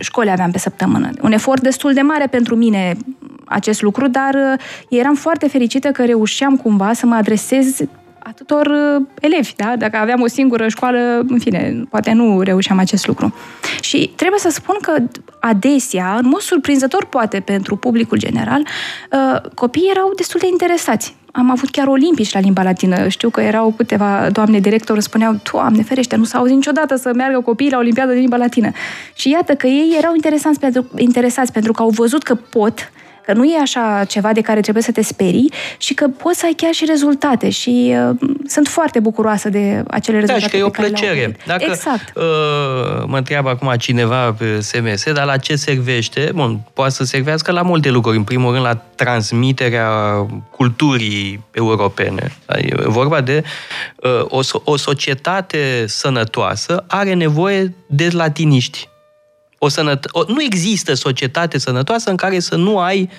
[0.00, 1.10] școli aveam pe săptămână.
[1.22, 2.96] Un efort destul de mare pentru mine
[3.44, 7.80] acest lucru, dar uh, eram foarte fericită că reușeam cumva să mă adresez
[8.28, 9.76] atâtor uh, elevi, da?
[9.76, 13.34] Dacă aveam o singură școală, în fine, poate nu reușeam acest lucru.
[13.80, 14.94] Și trebuie să spun că
[15.40, 21.16] adesea, în mod surprinzător poate pentru publicul general, uh, copiii erau destul de interesați.
[21.32, 23.08] Am avut chiar olimpici la limba latină.
[23.08, 27.40] Știu că erau câteva doamne director, spuneau, Doamne ferește, nu s-au auzit niciodată să meargă
[27.40, 28.70] copiii la Olimpiada de limba latină.
[29.14, 32.90] Și iată că ei erau interesați pentru, interesați pentru că au văzut că pot
[33.28, 36.46] Că nu e așa ceva de care trebuie să te sperii și că poți să
[36.46, 38.16] ai chiar și rezultate și uh,
[38.46, 40.40] sunt foarte bucuroasă de acele rezultate.
[40.40, 41.36] Da, și că e o plăcere.
[41.46, 42.16] Dacă exact.
[42.16, 42.22] uh,
[43.06, 46.30] mă întreabă acum cineva pe SMS, dar la ce servește?
[46.34, 48.16] Bun, poate să servească la multe lucruri.
[48.16, 49.88] În primul rând, la transmiterea
[50.50, 52.32] culturii europene.
[52.46, 53.42] E vorba de
[53.96, 58.88] uh, o, o societate sănătoasă are nevoie de latiniști
[59.58, 63.10] o sănăt- o, nu există societate sănătoasă în care să nu ai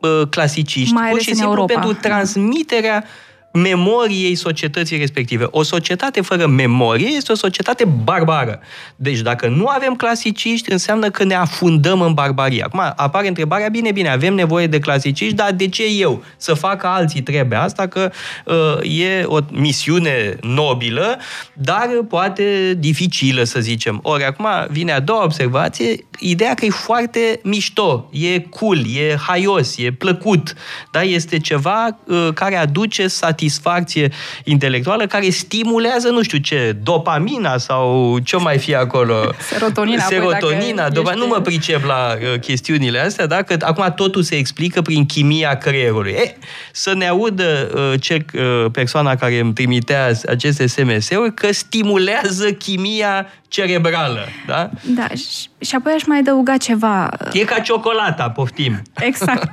[0.00, 1.72] uh, clasiciști, Mai pur și simplu Europa.
[1.72, 3.04] pentru transmiterea
[3.52, 5.46] memoriei societății respective.
[5.50, 8.60] O societate fără memorie este o societate barbară.
[8.96, 12.62] Deci dacă nu avem clasiciști, înseamnă că ne afundăm în barbarie.
[12.62, 16.24] Acum apare întrebarea, bine, bine, avem nevoie de clasiciști, dar de ce eu?
[16.36, 18.10] Să facă alții trebuie asta, că
[18.44, 21.18] uh, e o misiune nobilă,
[21.52, 24.00] dar poate dificilă, să zicem.
[24.02, 29.76] Ori acum vine a doua observație, ideea că e foarte mișto, e cool, e haios,
[29.78, 30.54] e plăcut,
[30.92, 31.02] da?
[31.02, 34.10] este ceva uh, care aduce satisfacție satisfacție
[34.44, 39.32] intelectuală care stimulează, nu știu ce, dopamina sau ce mai fi acolo.
[39.52, 40.02] Serotonina.
[40.02, 41.10] Serotonina, dopa...
[41.10, 41.22] ești...
[41.22, 43.42] nu mă pricep la uh, chestiunile astea, da?
[43.42, 46.10] că acum totul se explică prin chimia creierului.
[46.10, 46.36] E,
[46.72, 53.26] să ne audă uh, ce uh, persoana care îmi trimitea aceste SMS-uri că stimulează chimia
[53.48, 54.70] cerebrală, da?
[54.82, 57.08] Da, și, și apoi aș mai adăuga ceva.
[57.32, 58.82] E ca ciocolata, poftim.
[59.00, 59.50] Exact.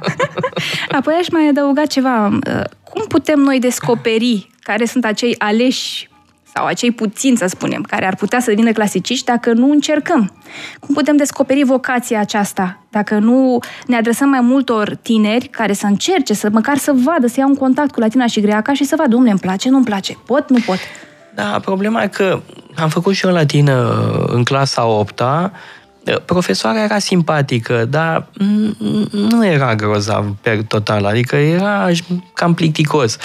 [0.98, 2.28] apoi aș mai adăuga ceva.
[2.28, 6.10] Uh, cum putem noi descoperi care sunt acei aleși
[6.56, 10.32] sau acei puțini, să spunem, care ar putea să devină clasiciști dacă nu încercăm?
[10.80, 16.34] Cum putem descoperi vocația aceasta dacă nu ne adresăm mai multor tineri care să încerce,
[16.34, 19.10] să măcar să vadă, să iau un contact cu latina și greaca și să vadă,
[19.10, 20.78] domnule, îmi place, nu-mi place, pot, nu pot?
[21.36, 22.42] Da, problema e că
[22.76, 23.92] am făcut și eu latină
[24.28, 25.52] în clasa 8 -a,
[26.26, 28.28] Profesoara era simpatică, dar
[29.12, 31.90] nu era grozav per total, adică era
[32.34, 33.18] cam plicticos.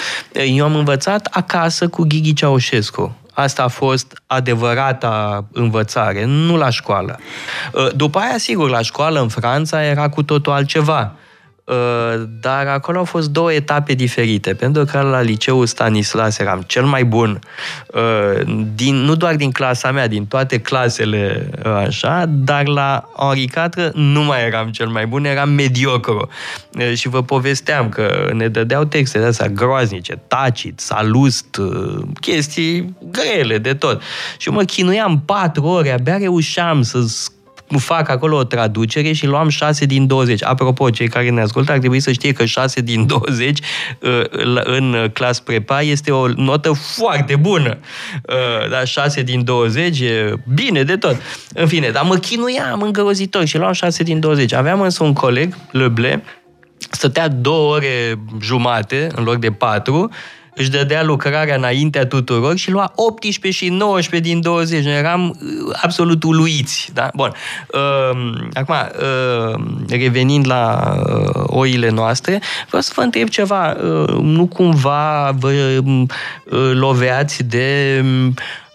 [0.47, 3.15] Eu am învățat acasă cu Ghighi Ceaușescu.
[3.33, 7.19] Asta a fost adevărata învățare, nu la școală.
[7.95, 11.13] După aia, sigur, la școală în Franța era cu totul altceva.
[11.71, 16.83] Uh, dar acolo au fost două etape diferite, pentru că la liceul Stanislas eram cel
[16.83, 17.39] mai bun,
[17.87, 18.41] uh,
[18.75, 23.91] din, nu doar din clasa mea, din toate clasele uh, așa, dar la Henri IV
[23.93, 26.29] nu mai eram cel mai bun, eram mediocru.
[26.93, 31.61] Și vă povesteam că ne dădeau texte de astea groaznice, tacit, salust,
[32.21, 34.01] chestii grele de tot.
[34.37, 36.99] Și eu mă chinuiam patru ore, abia reușeam să
[37.79, 40.43] fac acolo o traducere și luam 6 din 20.
[40.43, 43.59] Apropo, cei care ne ascultă ar trebui să știe că 6 din 20
[43.99, 44.23] uh,
[44.63, 47.77] în clas prepa este o notă foarte bună.
[48.27, 51.15] Uh, da, 6 din 20 e bine de tot.
[51.53, 54.53] În fine, dar mă chinuiam îngrozitor și luam 6 din 20.
[54.53, 56.23] Aveam însă un coleg, Leble,
[56.89, 60.09] stătea două ore jumate în loc de patru
[60.55, 64.83] își dădea lucrarea înaintea tuturor și lua 18 și 19 din 20.
[64.83, 66.89] Noi eram uh, absolut uluiți.
[66.93, 67.09] Da?
[67.15, 67.33] Bun.
[67.73, 73.71] Uh, acum, uh, revenind la uh, oile noastre, vreau să vă întreb ceva.
[73.71, 75.51] Uh, nu cumva vă
[75.83, 78.01] uh, loveați de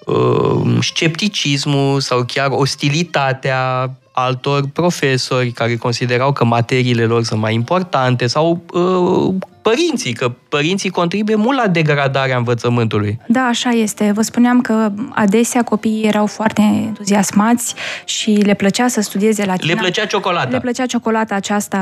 [0.07, 8.27] uh, scepticismul sau chiar ostilitatea altor profesori care considerau că materiile lor sunt mai importante
[8.27, 9.35] sau uh,
[9.71, 13.19] părinții, că părinții contribuie mult la degradarea învățământului.
[13.27, 14.13] Da, așa este.
[14.15, 19.75] Vă spuneam că adesea copiii erau foarte entuziasmați și le plăcea să studieze la Le
[19.75, 20.49] plăcea ciocolata.
[20.49, 21.79] Le plăcea ciocolata aceasta,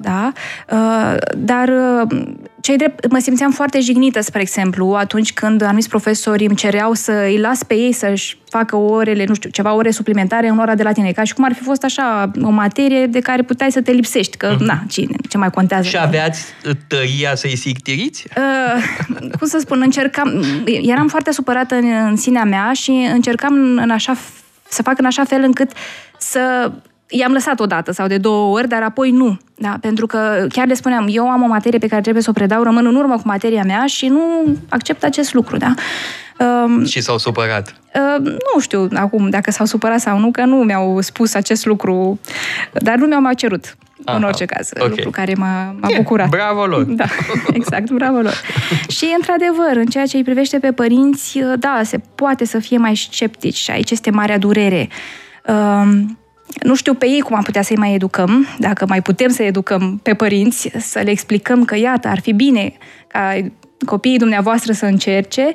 [0.00, 0.32] da.
[0.70, 2.18] Uh, dar uh,
[2.60, 7.12] cei drept, mă simțeam foarte jignită, spre exemplu, atunci când anumiți profesori îmi cereau să
[7.12, 10.82] îi las pe ei să-și facă orele, nu știu, ceva ore suplimentare în ora de
[10.82, 13.92] latine, ca și cum ar fi fost așa o materie de care puteai să te
[13.92, 14.66] lipsești, că, mm-hmm.
[14.66, 15.88] na, cine, ce mai contează?
[15.88, 16.44] Și aveați
[16.86, 18.26] tăria să-i sictiriți?
[18.36, 23.90] Uh, cum să spun, încercam, eram foarte supărată în, în sinea mea și încercam în
[23.90, 24.16] așa,
[24.68, 25.70] să fac în așa fel încât
[26.18, 26.72] să
[27.08, 29.38] i-am lăsat o dată sau de două ori, dar apoi nu.
[29.54, 32.32] Da, pentru că chiar le spuneam, eu am o materie pe care trebuie să o
[32.32, 35.74] predau, rămân în urmă cu materia mea și nu accept acest lucru, da?
[36.38, 37.74] Um, și s-au supărat?
[37.94, 42.20] Uh, nu știu acum dacă s-au supărat sau nu, că nu mi-au spus acest lucru,
[42.72, 43.76] dar nu mi-au mai cerut.
[44.06, 44.88] Aha, în orice caz, okay.
[44.88, 46.28] lucru care m-a, m-a bucurat.
[46.28, 46.82] Bravo lor!
[46.82, 47.04] Da,
[47.52, 48.34] exact, bravo lor.
[48.88, 52.96] și, într-adevăr, în ceea ce îi privește pe părinți, da, se poate să fie mai
[52.96, 54.88] sceptici și aici este marea durere.
[55.46, 56.04] Uh,
[56.62, 60.00] nu știu pe ei cum am putea să-i mai educăm, dacă mai putem să educăm
[60.02, 62.72] pe părinți, să le explicăm că, iată, ar fi bine
[63.06, 63.34] ca
[63.86, 65.52] copiii dumneavoastră să încerce,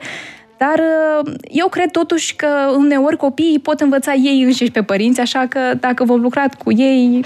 [0.58, 2.48] dar uh, eu cred totuși că
[2.78, 7.26] uneori copiii pot învăța ei înșiși pe părinți, așa că dacă vom lucra cu ei,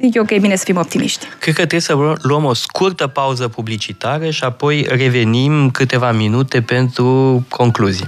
[0.00, 1.26] e ok, bine să fim optimiști.
[1.38, 7.44] Cred că trebuie să luăm o scurtă pauză publicitară și apoi revenim câteva minute pentru
[7.48, 8.06] concluzii.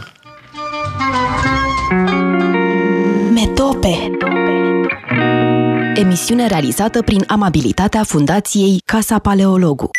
[3.33, 4.11] Metope
[5.95, 9.91] Emisiune realizată prin amabilitatea Fundației Casa Paleologu.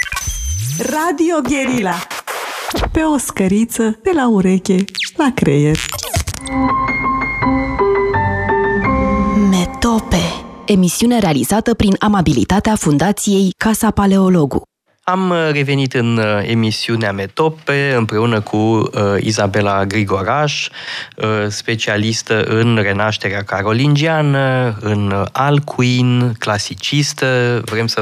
[0.78, 1.96] Radio Gherila.
[2.92, 4.84] Pe o scăriță, de la ureche,
[5.18, 5.78] la creier.
[9.50, 10.43] Metope.
[10.66, 14.62] Emisiune realizată prin amabilitatea Fundației Casa Paleologu.
[15.04, 18.90] Am uh, revenit în uh, emisiunea Metope împreună cu uh,
[19.20, 20.68] Izabela Grigoraș,
[21.48, 27.62] specialistă în renașterea carolingiană, în alcuin, clasicistă.
[27.66, 28.02] Vrem să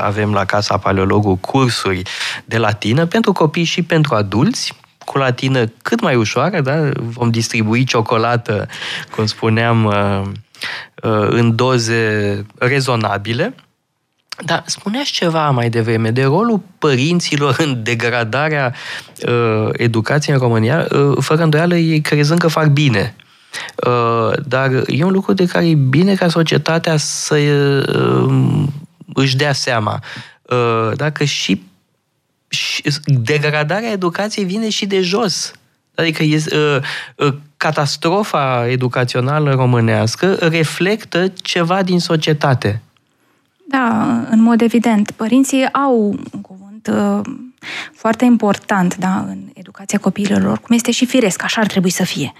[0.00, 2.02] avem la Casa Paleologu cursuri
[2.44, 6.88] de latină pentru copii și pentru adulți, cu latină cât mai ușoară, da?
[6.94, 8.68] vom distribui ciocolată,
[9.14, 9.94] cum spuneam,
[11.30, 13.54] în doze rezonabile
[14.44, 18.74] dar spuneați ceva mai devreme de rolul părinților în degradarea
[19.28, 23.14] uh, educației în România, uh, fără îndoială ei crezând că fac bine.
[23.86, 28.64] Uh, dar e un lucru de care e bine ca societatea să uh,
[29.14, 30.02] își dea seama.
[30.42, 31.62] Uh, dacă și,
[32.48, 35.52] și degradarea educației vine și de jos.
[35.94, 36.76] Adică e, uh,
[37.16, 42.82] uh, catastrofa educațională românească reflectă ceva din societate.
[43.68, 45.10] Da, în mod evident.
[45.10, 47.20] Părinții au un cuvânt uh,
[47.92, 52.32] foarte important da, în educația copiilor, cum este și firesc, așa ar trebui să fie.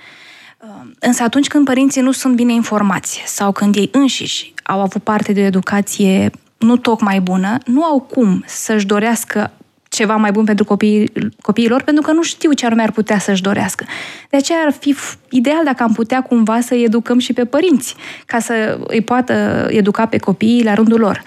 [0.59, 5.03] Uh, însă atunci când părinții nu sunt bine informați sau când ei înșiși au avut
[5.03, 9.51] parte de o educație nu tocmai bună, nu au cum să-și dorească
[9.93, 11.13] ceva mai bun pentru copiii,
[11.43, 13.85] copiilor, pentru că nu știu ce anume ar putea să-și dorească.
[14.31, 14.95] De aceea ar fi
[15.31, 17.95] ideal dacă am putea cumva să educăm și pe părinți,
[18.27, 21.23] ca să îi poată educa pe copiii la rândul lor.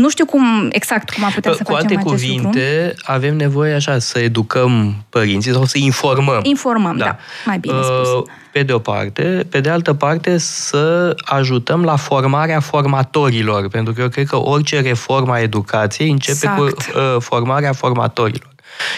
[0.00, 3.12] Nu știu cum exact cum am putea să Cu facem alte acest cuvinte, lucru.
[3.12, 6.40] avem nevoie așa să educăm părinții sau să informăm.
[6.42, 8.22] Informăm, da, da mai bine uh, spus.
[8.52, 14.00] Pe de o parte, pe de altă parte să ajutăm la formarea formatorilor, pentru că
[14.00, 16.58] eu cred că orice reformă a educației începe exact.
[16.58, 18.48] cu uh, formarea formatorilor.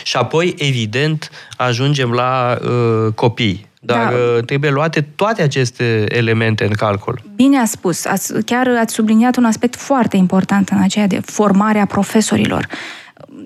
[0.02, 3.70] Și apoi, evident, ajungem la uh, copii.
[3.84, 4.16] Dar da.
[4.16, 7.20] Uh, trebuie luate toate aceste elemente în calcul.
[7.34, 8.04] Bine a spus.
[8.04, 12.66] Ați, chiar ați subliniat un aspect foarte important în aceea de formarea profesorilor.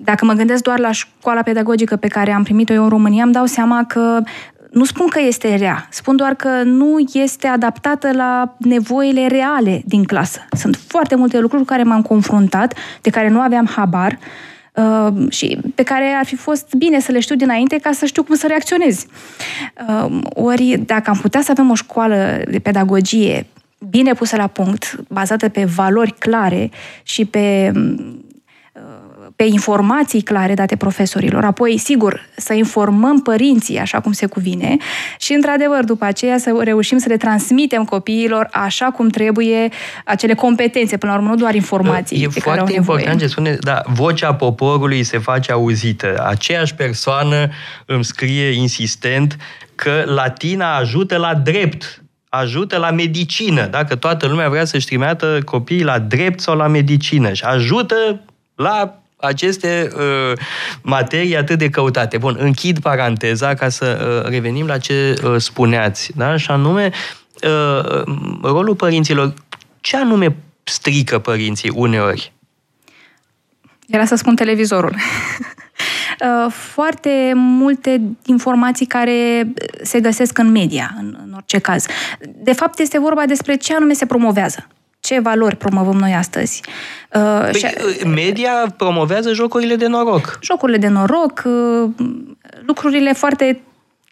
[0.03, 3.33] Dacă mă gândesc doar la școala pedagogică pe care am primit-o eu în România, îmi
[3.33, 4.21] dau seama că
[4.71, 10.03] nu spun că este rea, spun doar că nu este adaptată la nevoile reale din
[10.03, 10.45] clasă.
[10.51, 14.17] Sunt foarte multe lucruri cu care m-am confruntat, de care nu aveam habar uh,
[15.29, 18.35] și pe care ar fi fost bine să le știu dinainte ca să știu cum
[18.35, 19.05] să reacționez.
[19.87, 23.45] Uh, ori, dacă am putea să avem o școală de pedagogie
[23.89, 26.69] bine pusă la punct, bazată pe valori clare
[27.03, 27.71] și pe
[29.37, 34.77] pe informații clare date profesorilor, apoi, sigur, să informăm părinții așa cum se cuvine
[35.19, 39.69] și, într-adevăr, după aceea să reușim să le transmitem copiilor așa cum trebuie
[40.05, 42.99] acele competențe, până la urmă, nu doar informații e pe care au nevoie.
[42.99, 46.25] important ce spune, da, vocea poporului se face auzită.
[46.27, 47.49] Aceeași persoană
[47.85, 49.37] îmi scrie insistent
[49.75, 55.83] că latina ajută la drept, ajută la medicină, dacă toată lumea vrea să-și trimeată copiii
[55.83, 58.21] la drept sau la medicină și ajută
[58.55, 60.37] la aceste uh,
[60.81, 62.17] materii atât de căutate.
[62.17, 66.37] Bun, închid paranteza ca să uh, revenim la ce uh, spuneați, da?
[66.37, 66.91] și anume
[67.43, 68.03] uh,
[68.41, 69.33] rolul părinților.
[69.81, 72.33] Ce anume strică părinții uneori?
[73.87, 74.95] Era să spun televizorul.
[76.21, 79.53] Uh, foarte multe informații care
[79.83, 81.85] se găsesc în media, în, în orice caz.
[82.19, 84.67] De fapt, este vorba despre ce anume se promovează
[85.07, 86.61] ce valori promovăm noi astăzi.
[87.13, 88.07] Uh, păi, și...
[88.07, 90.39] Media promovează jocurile de noroc.
[90.41, 91.89] Jocurile de noroc, uh,
[92.65, 93.61] lucrurile foarte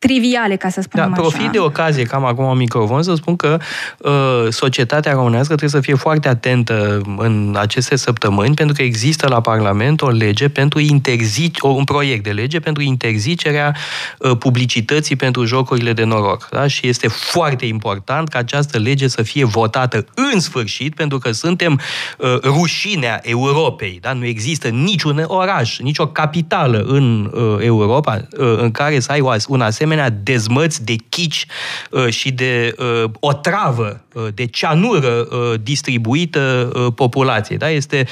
[0.06, 3.58] triviale, ca să spunem da, profit de ocazie, cam acum un microfon, să spun că
[3.98, 9.42] uh, societatea românească trebuie să fie foarte atentă în aceste săptămâni, pentru că există la
[9.42, 13.76] Parlament o lege pentru interzic, un proiect de lege pentru interzicerea
[14.20, 16.48] uh, publicității pentru jocurile de noroc.
[16.52, 16.68] Da?
[16.68, 21.80] Și este foarte important ca această lege să fie votată în sfârșit, pentru că suntem
[22.18, 23.98] uh, rușinea Europei.
[24.02, 24.14] Da?
[24.14, 29.62] Nu există niciun oraș, nicio capitală în uh, Europa uh, în care să ai un
[29.62, 31.46] asemenea asemenea dezmăți de chici
[31.92, 35.28] uh, și de uh, otravă, uh, de ceanură
[35.64, 37.58] distribuită populației.
[37.58, 37.70] Da?
[37.70, 38.08] Este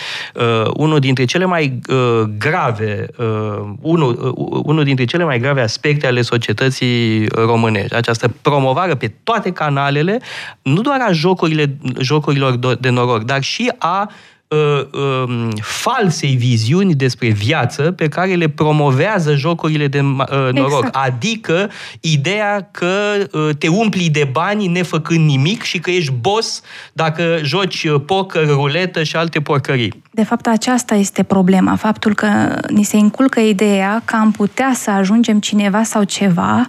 [0.73, 1.79] unul dintre cele mai
[2.37, 3.07] grave,
[3.81, 4.33] unul,
[4.65, 7.95] unul dintre cele mai grave aspecte ale societății românești.
[7.95, 10.19] Această promovare pe toate canalele,
[10.61, 14.32] nu doar a jocurile, jocurilor de noroc, dar și a uh,
[14.91, 20.85] uh, falsei viziuni despre viață pe care le promovează jocurile de uh, noroc.
[20.85, 20.95] Exact.
[20.95, 22.87] Adică ideea că
[23.31, 26.61] uh, te umpli de bani nefăcând nimic și că ești boss
[26.93, 30.03] dacă joci uh, poker, ruletă și alte porcării.
[30.11, 31.75] De fapt, aceasta este problema.
[31.75, 32.27] Faptul că
[32.67, 36.65] ni se inculcă ideea că am putea să ajungem cineva sau ceva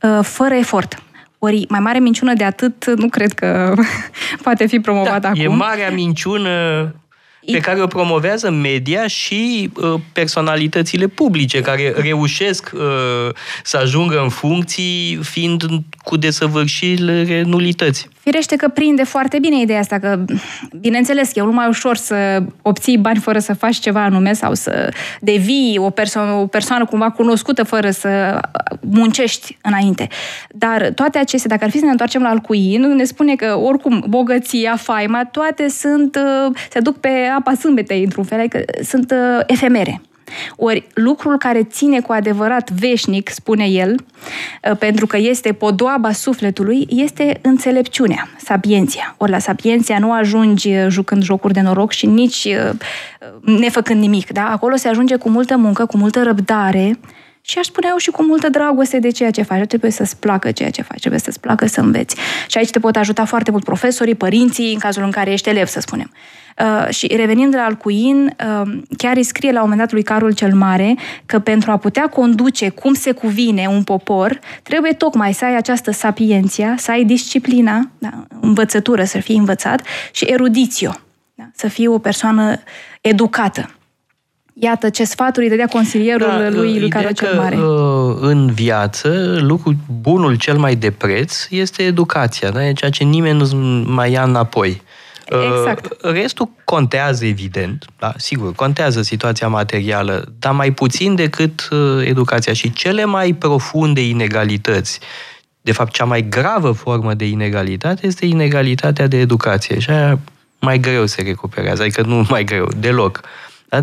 [0.00, 1.02] uh, fără efort.
[1.38, 3.74] Ori mai mare minciună de atât nu cred că
[4.44, 5.40] poate fi promovată da, acum.
[5.40, 6.50] E marea minciună
[7.46, 12.80] pe care o promovează media și uh, personalitățile publice care reușesc uh,
[13.62, 15.62] să ajungă în funcții fiind
[16.04, 18.08] cu desăvârșire nulități.
[18.22, 20.24] Firește că prinde foarte bine ideea asta, că,
[20.80, 24.88] bineînțeles, e mult mai ușor să obții bani fără să faci ceva anume sau să
[25.20, 28.40] devii o, perso- o persoană cumva cunoscută fără să
[28.80, 30.08] muncești înainte.
[30.48, 34.04] Dar toate acestea, dacă ar fi să ne întoarcem la Alcuin, ne spune că, oricum,
[34.08, 39.40] bogăția, faima, toate sunt, uh, se duc pe apa sâmbetei, într-un fel, adică sunt uh,
[39.46, 40.00] efemere.
[40.56, 43.94] Ori lucrul care ține cu adevărat veșnic, spune el,
[44.70, 49.14] uh, pentru că este podoaba sufletului, este înțelepciunea, sapienția.
[49.18, 52.48] Ori la sapienția nu ajungi uh, jucând jocuri de noroc și nici
[53.40, 54.32] nefăcând nimic.
[54.32, 54.48] Da?
[54.50, 56.98] Acolo se ajunge cu multă muncă, cu multă răbdare,
[57.44, 59.66] și aș spune eu și cu multă dragoste de ceea ce faci.
[59.66, 62.16] Trebuie să-ți placă ceea ce faci, trebuie să-ți placă să înveți.
[62.46, 65.66] Și aici te pot ajuta foarte mult profesorii, părinții, în cazul în care ești elev,
[65.66, 66.10] să spunem.
[66.58, 70.32] Uh, și revenind la Alcuin, uh, chiar îi scrie la un moment dat lui Carol
[70.32, 70.94] cel Mare
[71.26, 75.90] că pentru a putea conduce cum se cuvine un popor, trebuie tocmai să ai această
[75.90, 79.82] sapienția, să ai disciplina, da, învățătură, să fii învățat,
[80.12, 80.90] și erudițio,
[81.34, 82.56] da, să fii o persoană
[83.00, 83.70] educată.
[84.54, 87.56] Iată ce sfaturi dădea consilierul da, lui, lui Carol cel Mare.
[87.56, 92.66] Uh, în viață, lucrul bunul cel mai de preț este educația, da?
[92.66, 94.82] e ceea ce nimeni nu mai ia înapoi.
[95.40, 96.04] Exact.
[96.04, 102.52] Uh, restul contează, evident, da, sigur, contează situația materială, dar mai puțin decât uh, educația.
[102.52, 105.00] Și cele mai profunde inegalități,
[105.60, 109.78] de fapt, cea mai gravă formă de inegalitate este inegalitatea de educație.
[109.78, 110.18] Și aia
[110.60, 113.20] mai greu se recuperează, adică nu mai greu, deloc.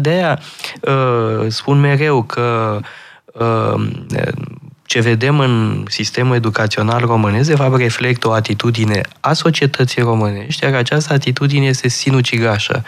[0.02, 0.40] De aia
[0.82, 2.80] uh, spun mereu că
[4.90, 10.74] ce vedem în sistemul educațional românesc, de fapt, reflectă o atitudine a societății românești, iar
[10.74, 12.84] această atitudine este sinucigașă.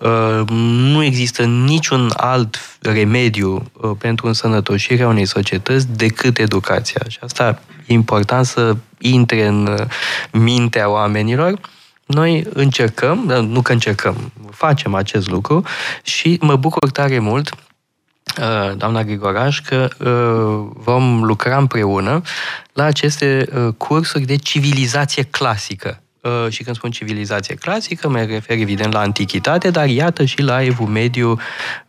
[0.00, 0.48] Uh,
[0.92, 7.00] nu există niciun alt remediu uh, pentru însănătoșirea unei societăți decât educația.
[7.08, 9.86] Și asta e important să intre în uh,
[10.30, 11.60] mintea oamenilor.
[12.06, 13.18] Noi încercăm,
[13.48, 15.62] nu că încercăm, facem acest lucru
[16.02, 17.68] și mă bucur tare mult Uh,
[18.76, 22.22] doamna Grigoraș, că uh, vom lucra împreună
[22.72, 25.96] la aceste uh, cursuri de civilizație clasică.
[26.48, 30.86] Și când spun civilizație clasică, mă refer evident la antichitate, dar iată și la evul
[30.86, 31.38] mediu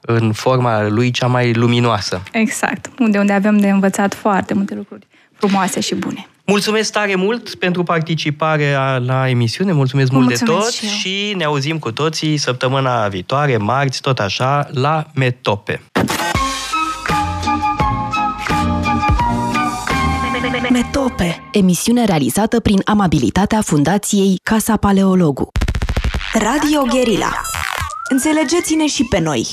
[0.02, 2.22] în forma lui cea mai luminoasă.
[2.32, 6.28] Exact, unde, unde avem de învățat foarte multe lucruri frumoase și bune.
[6.46, 11.44] Mulțumesc tare mult pentru participarea la emisiune, mulțumesc mult mulțumesc de tot și, și ne
[11.44, 15.82] auzim cu toții săptămâna viitoare, marți, tot așa, la Metope.
[20.72, 25.48] Metope, emisiune realizată prin amabilitatea Fundației Casa Paleologu.
[26.34, 27.32] Radio Guerilla.
[28.10, 29.48] Înțelegeți-ne și pe noi!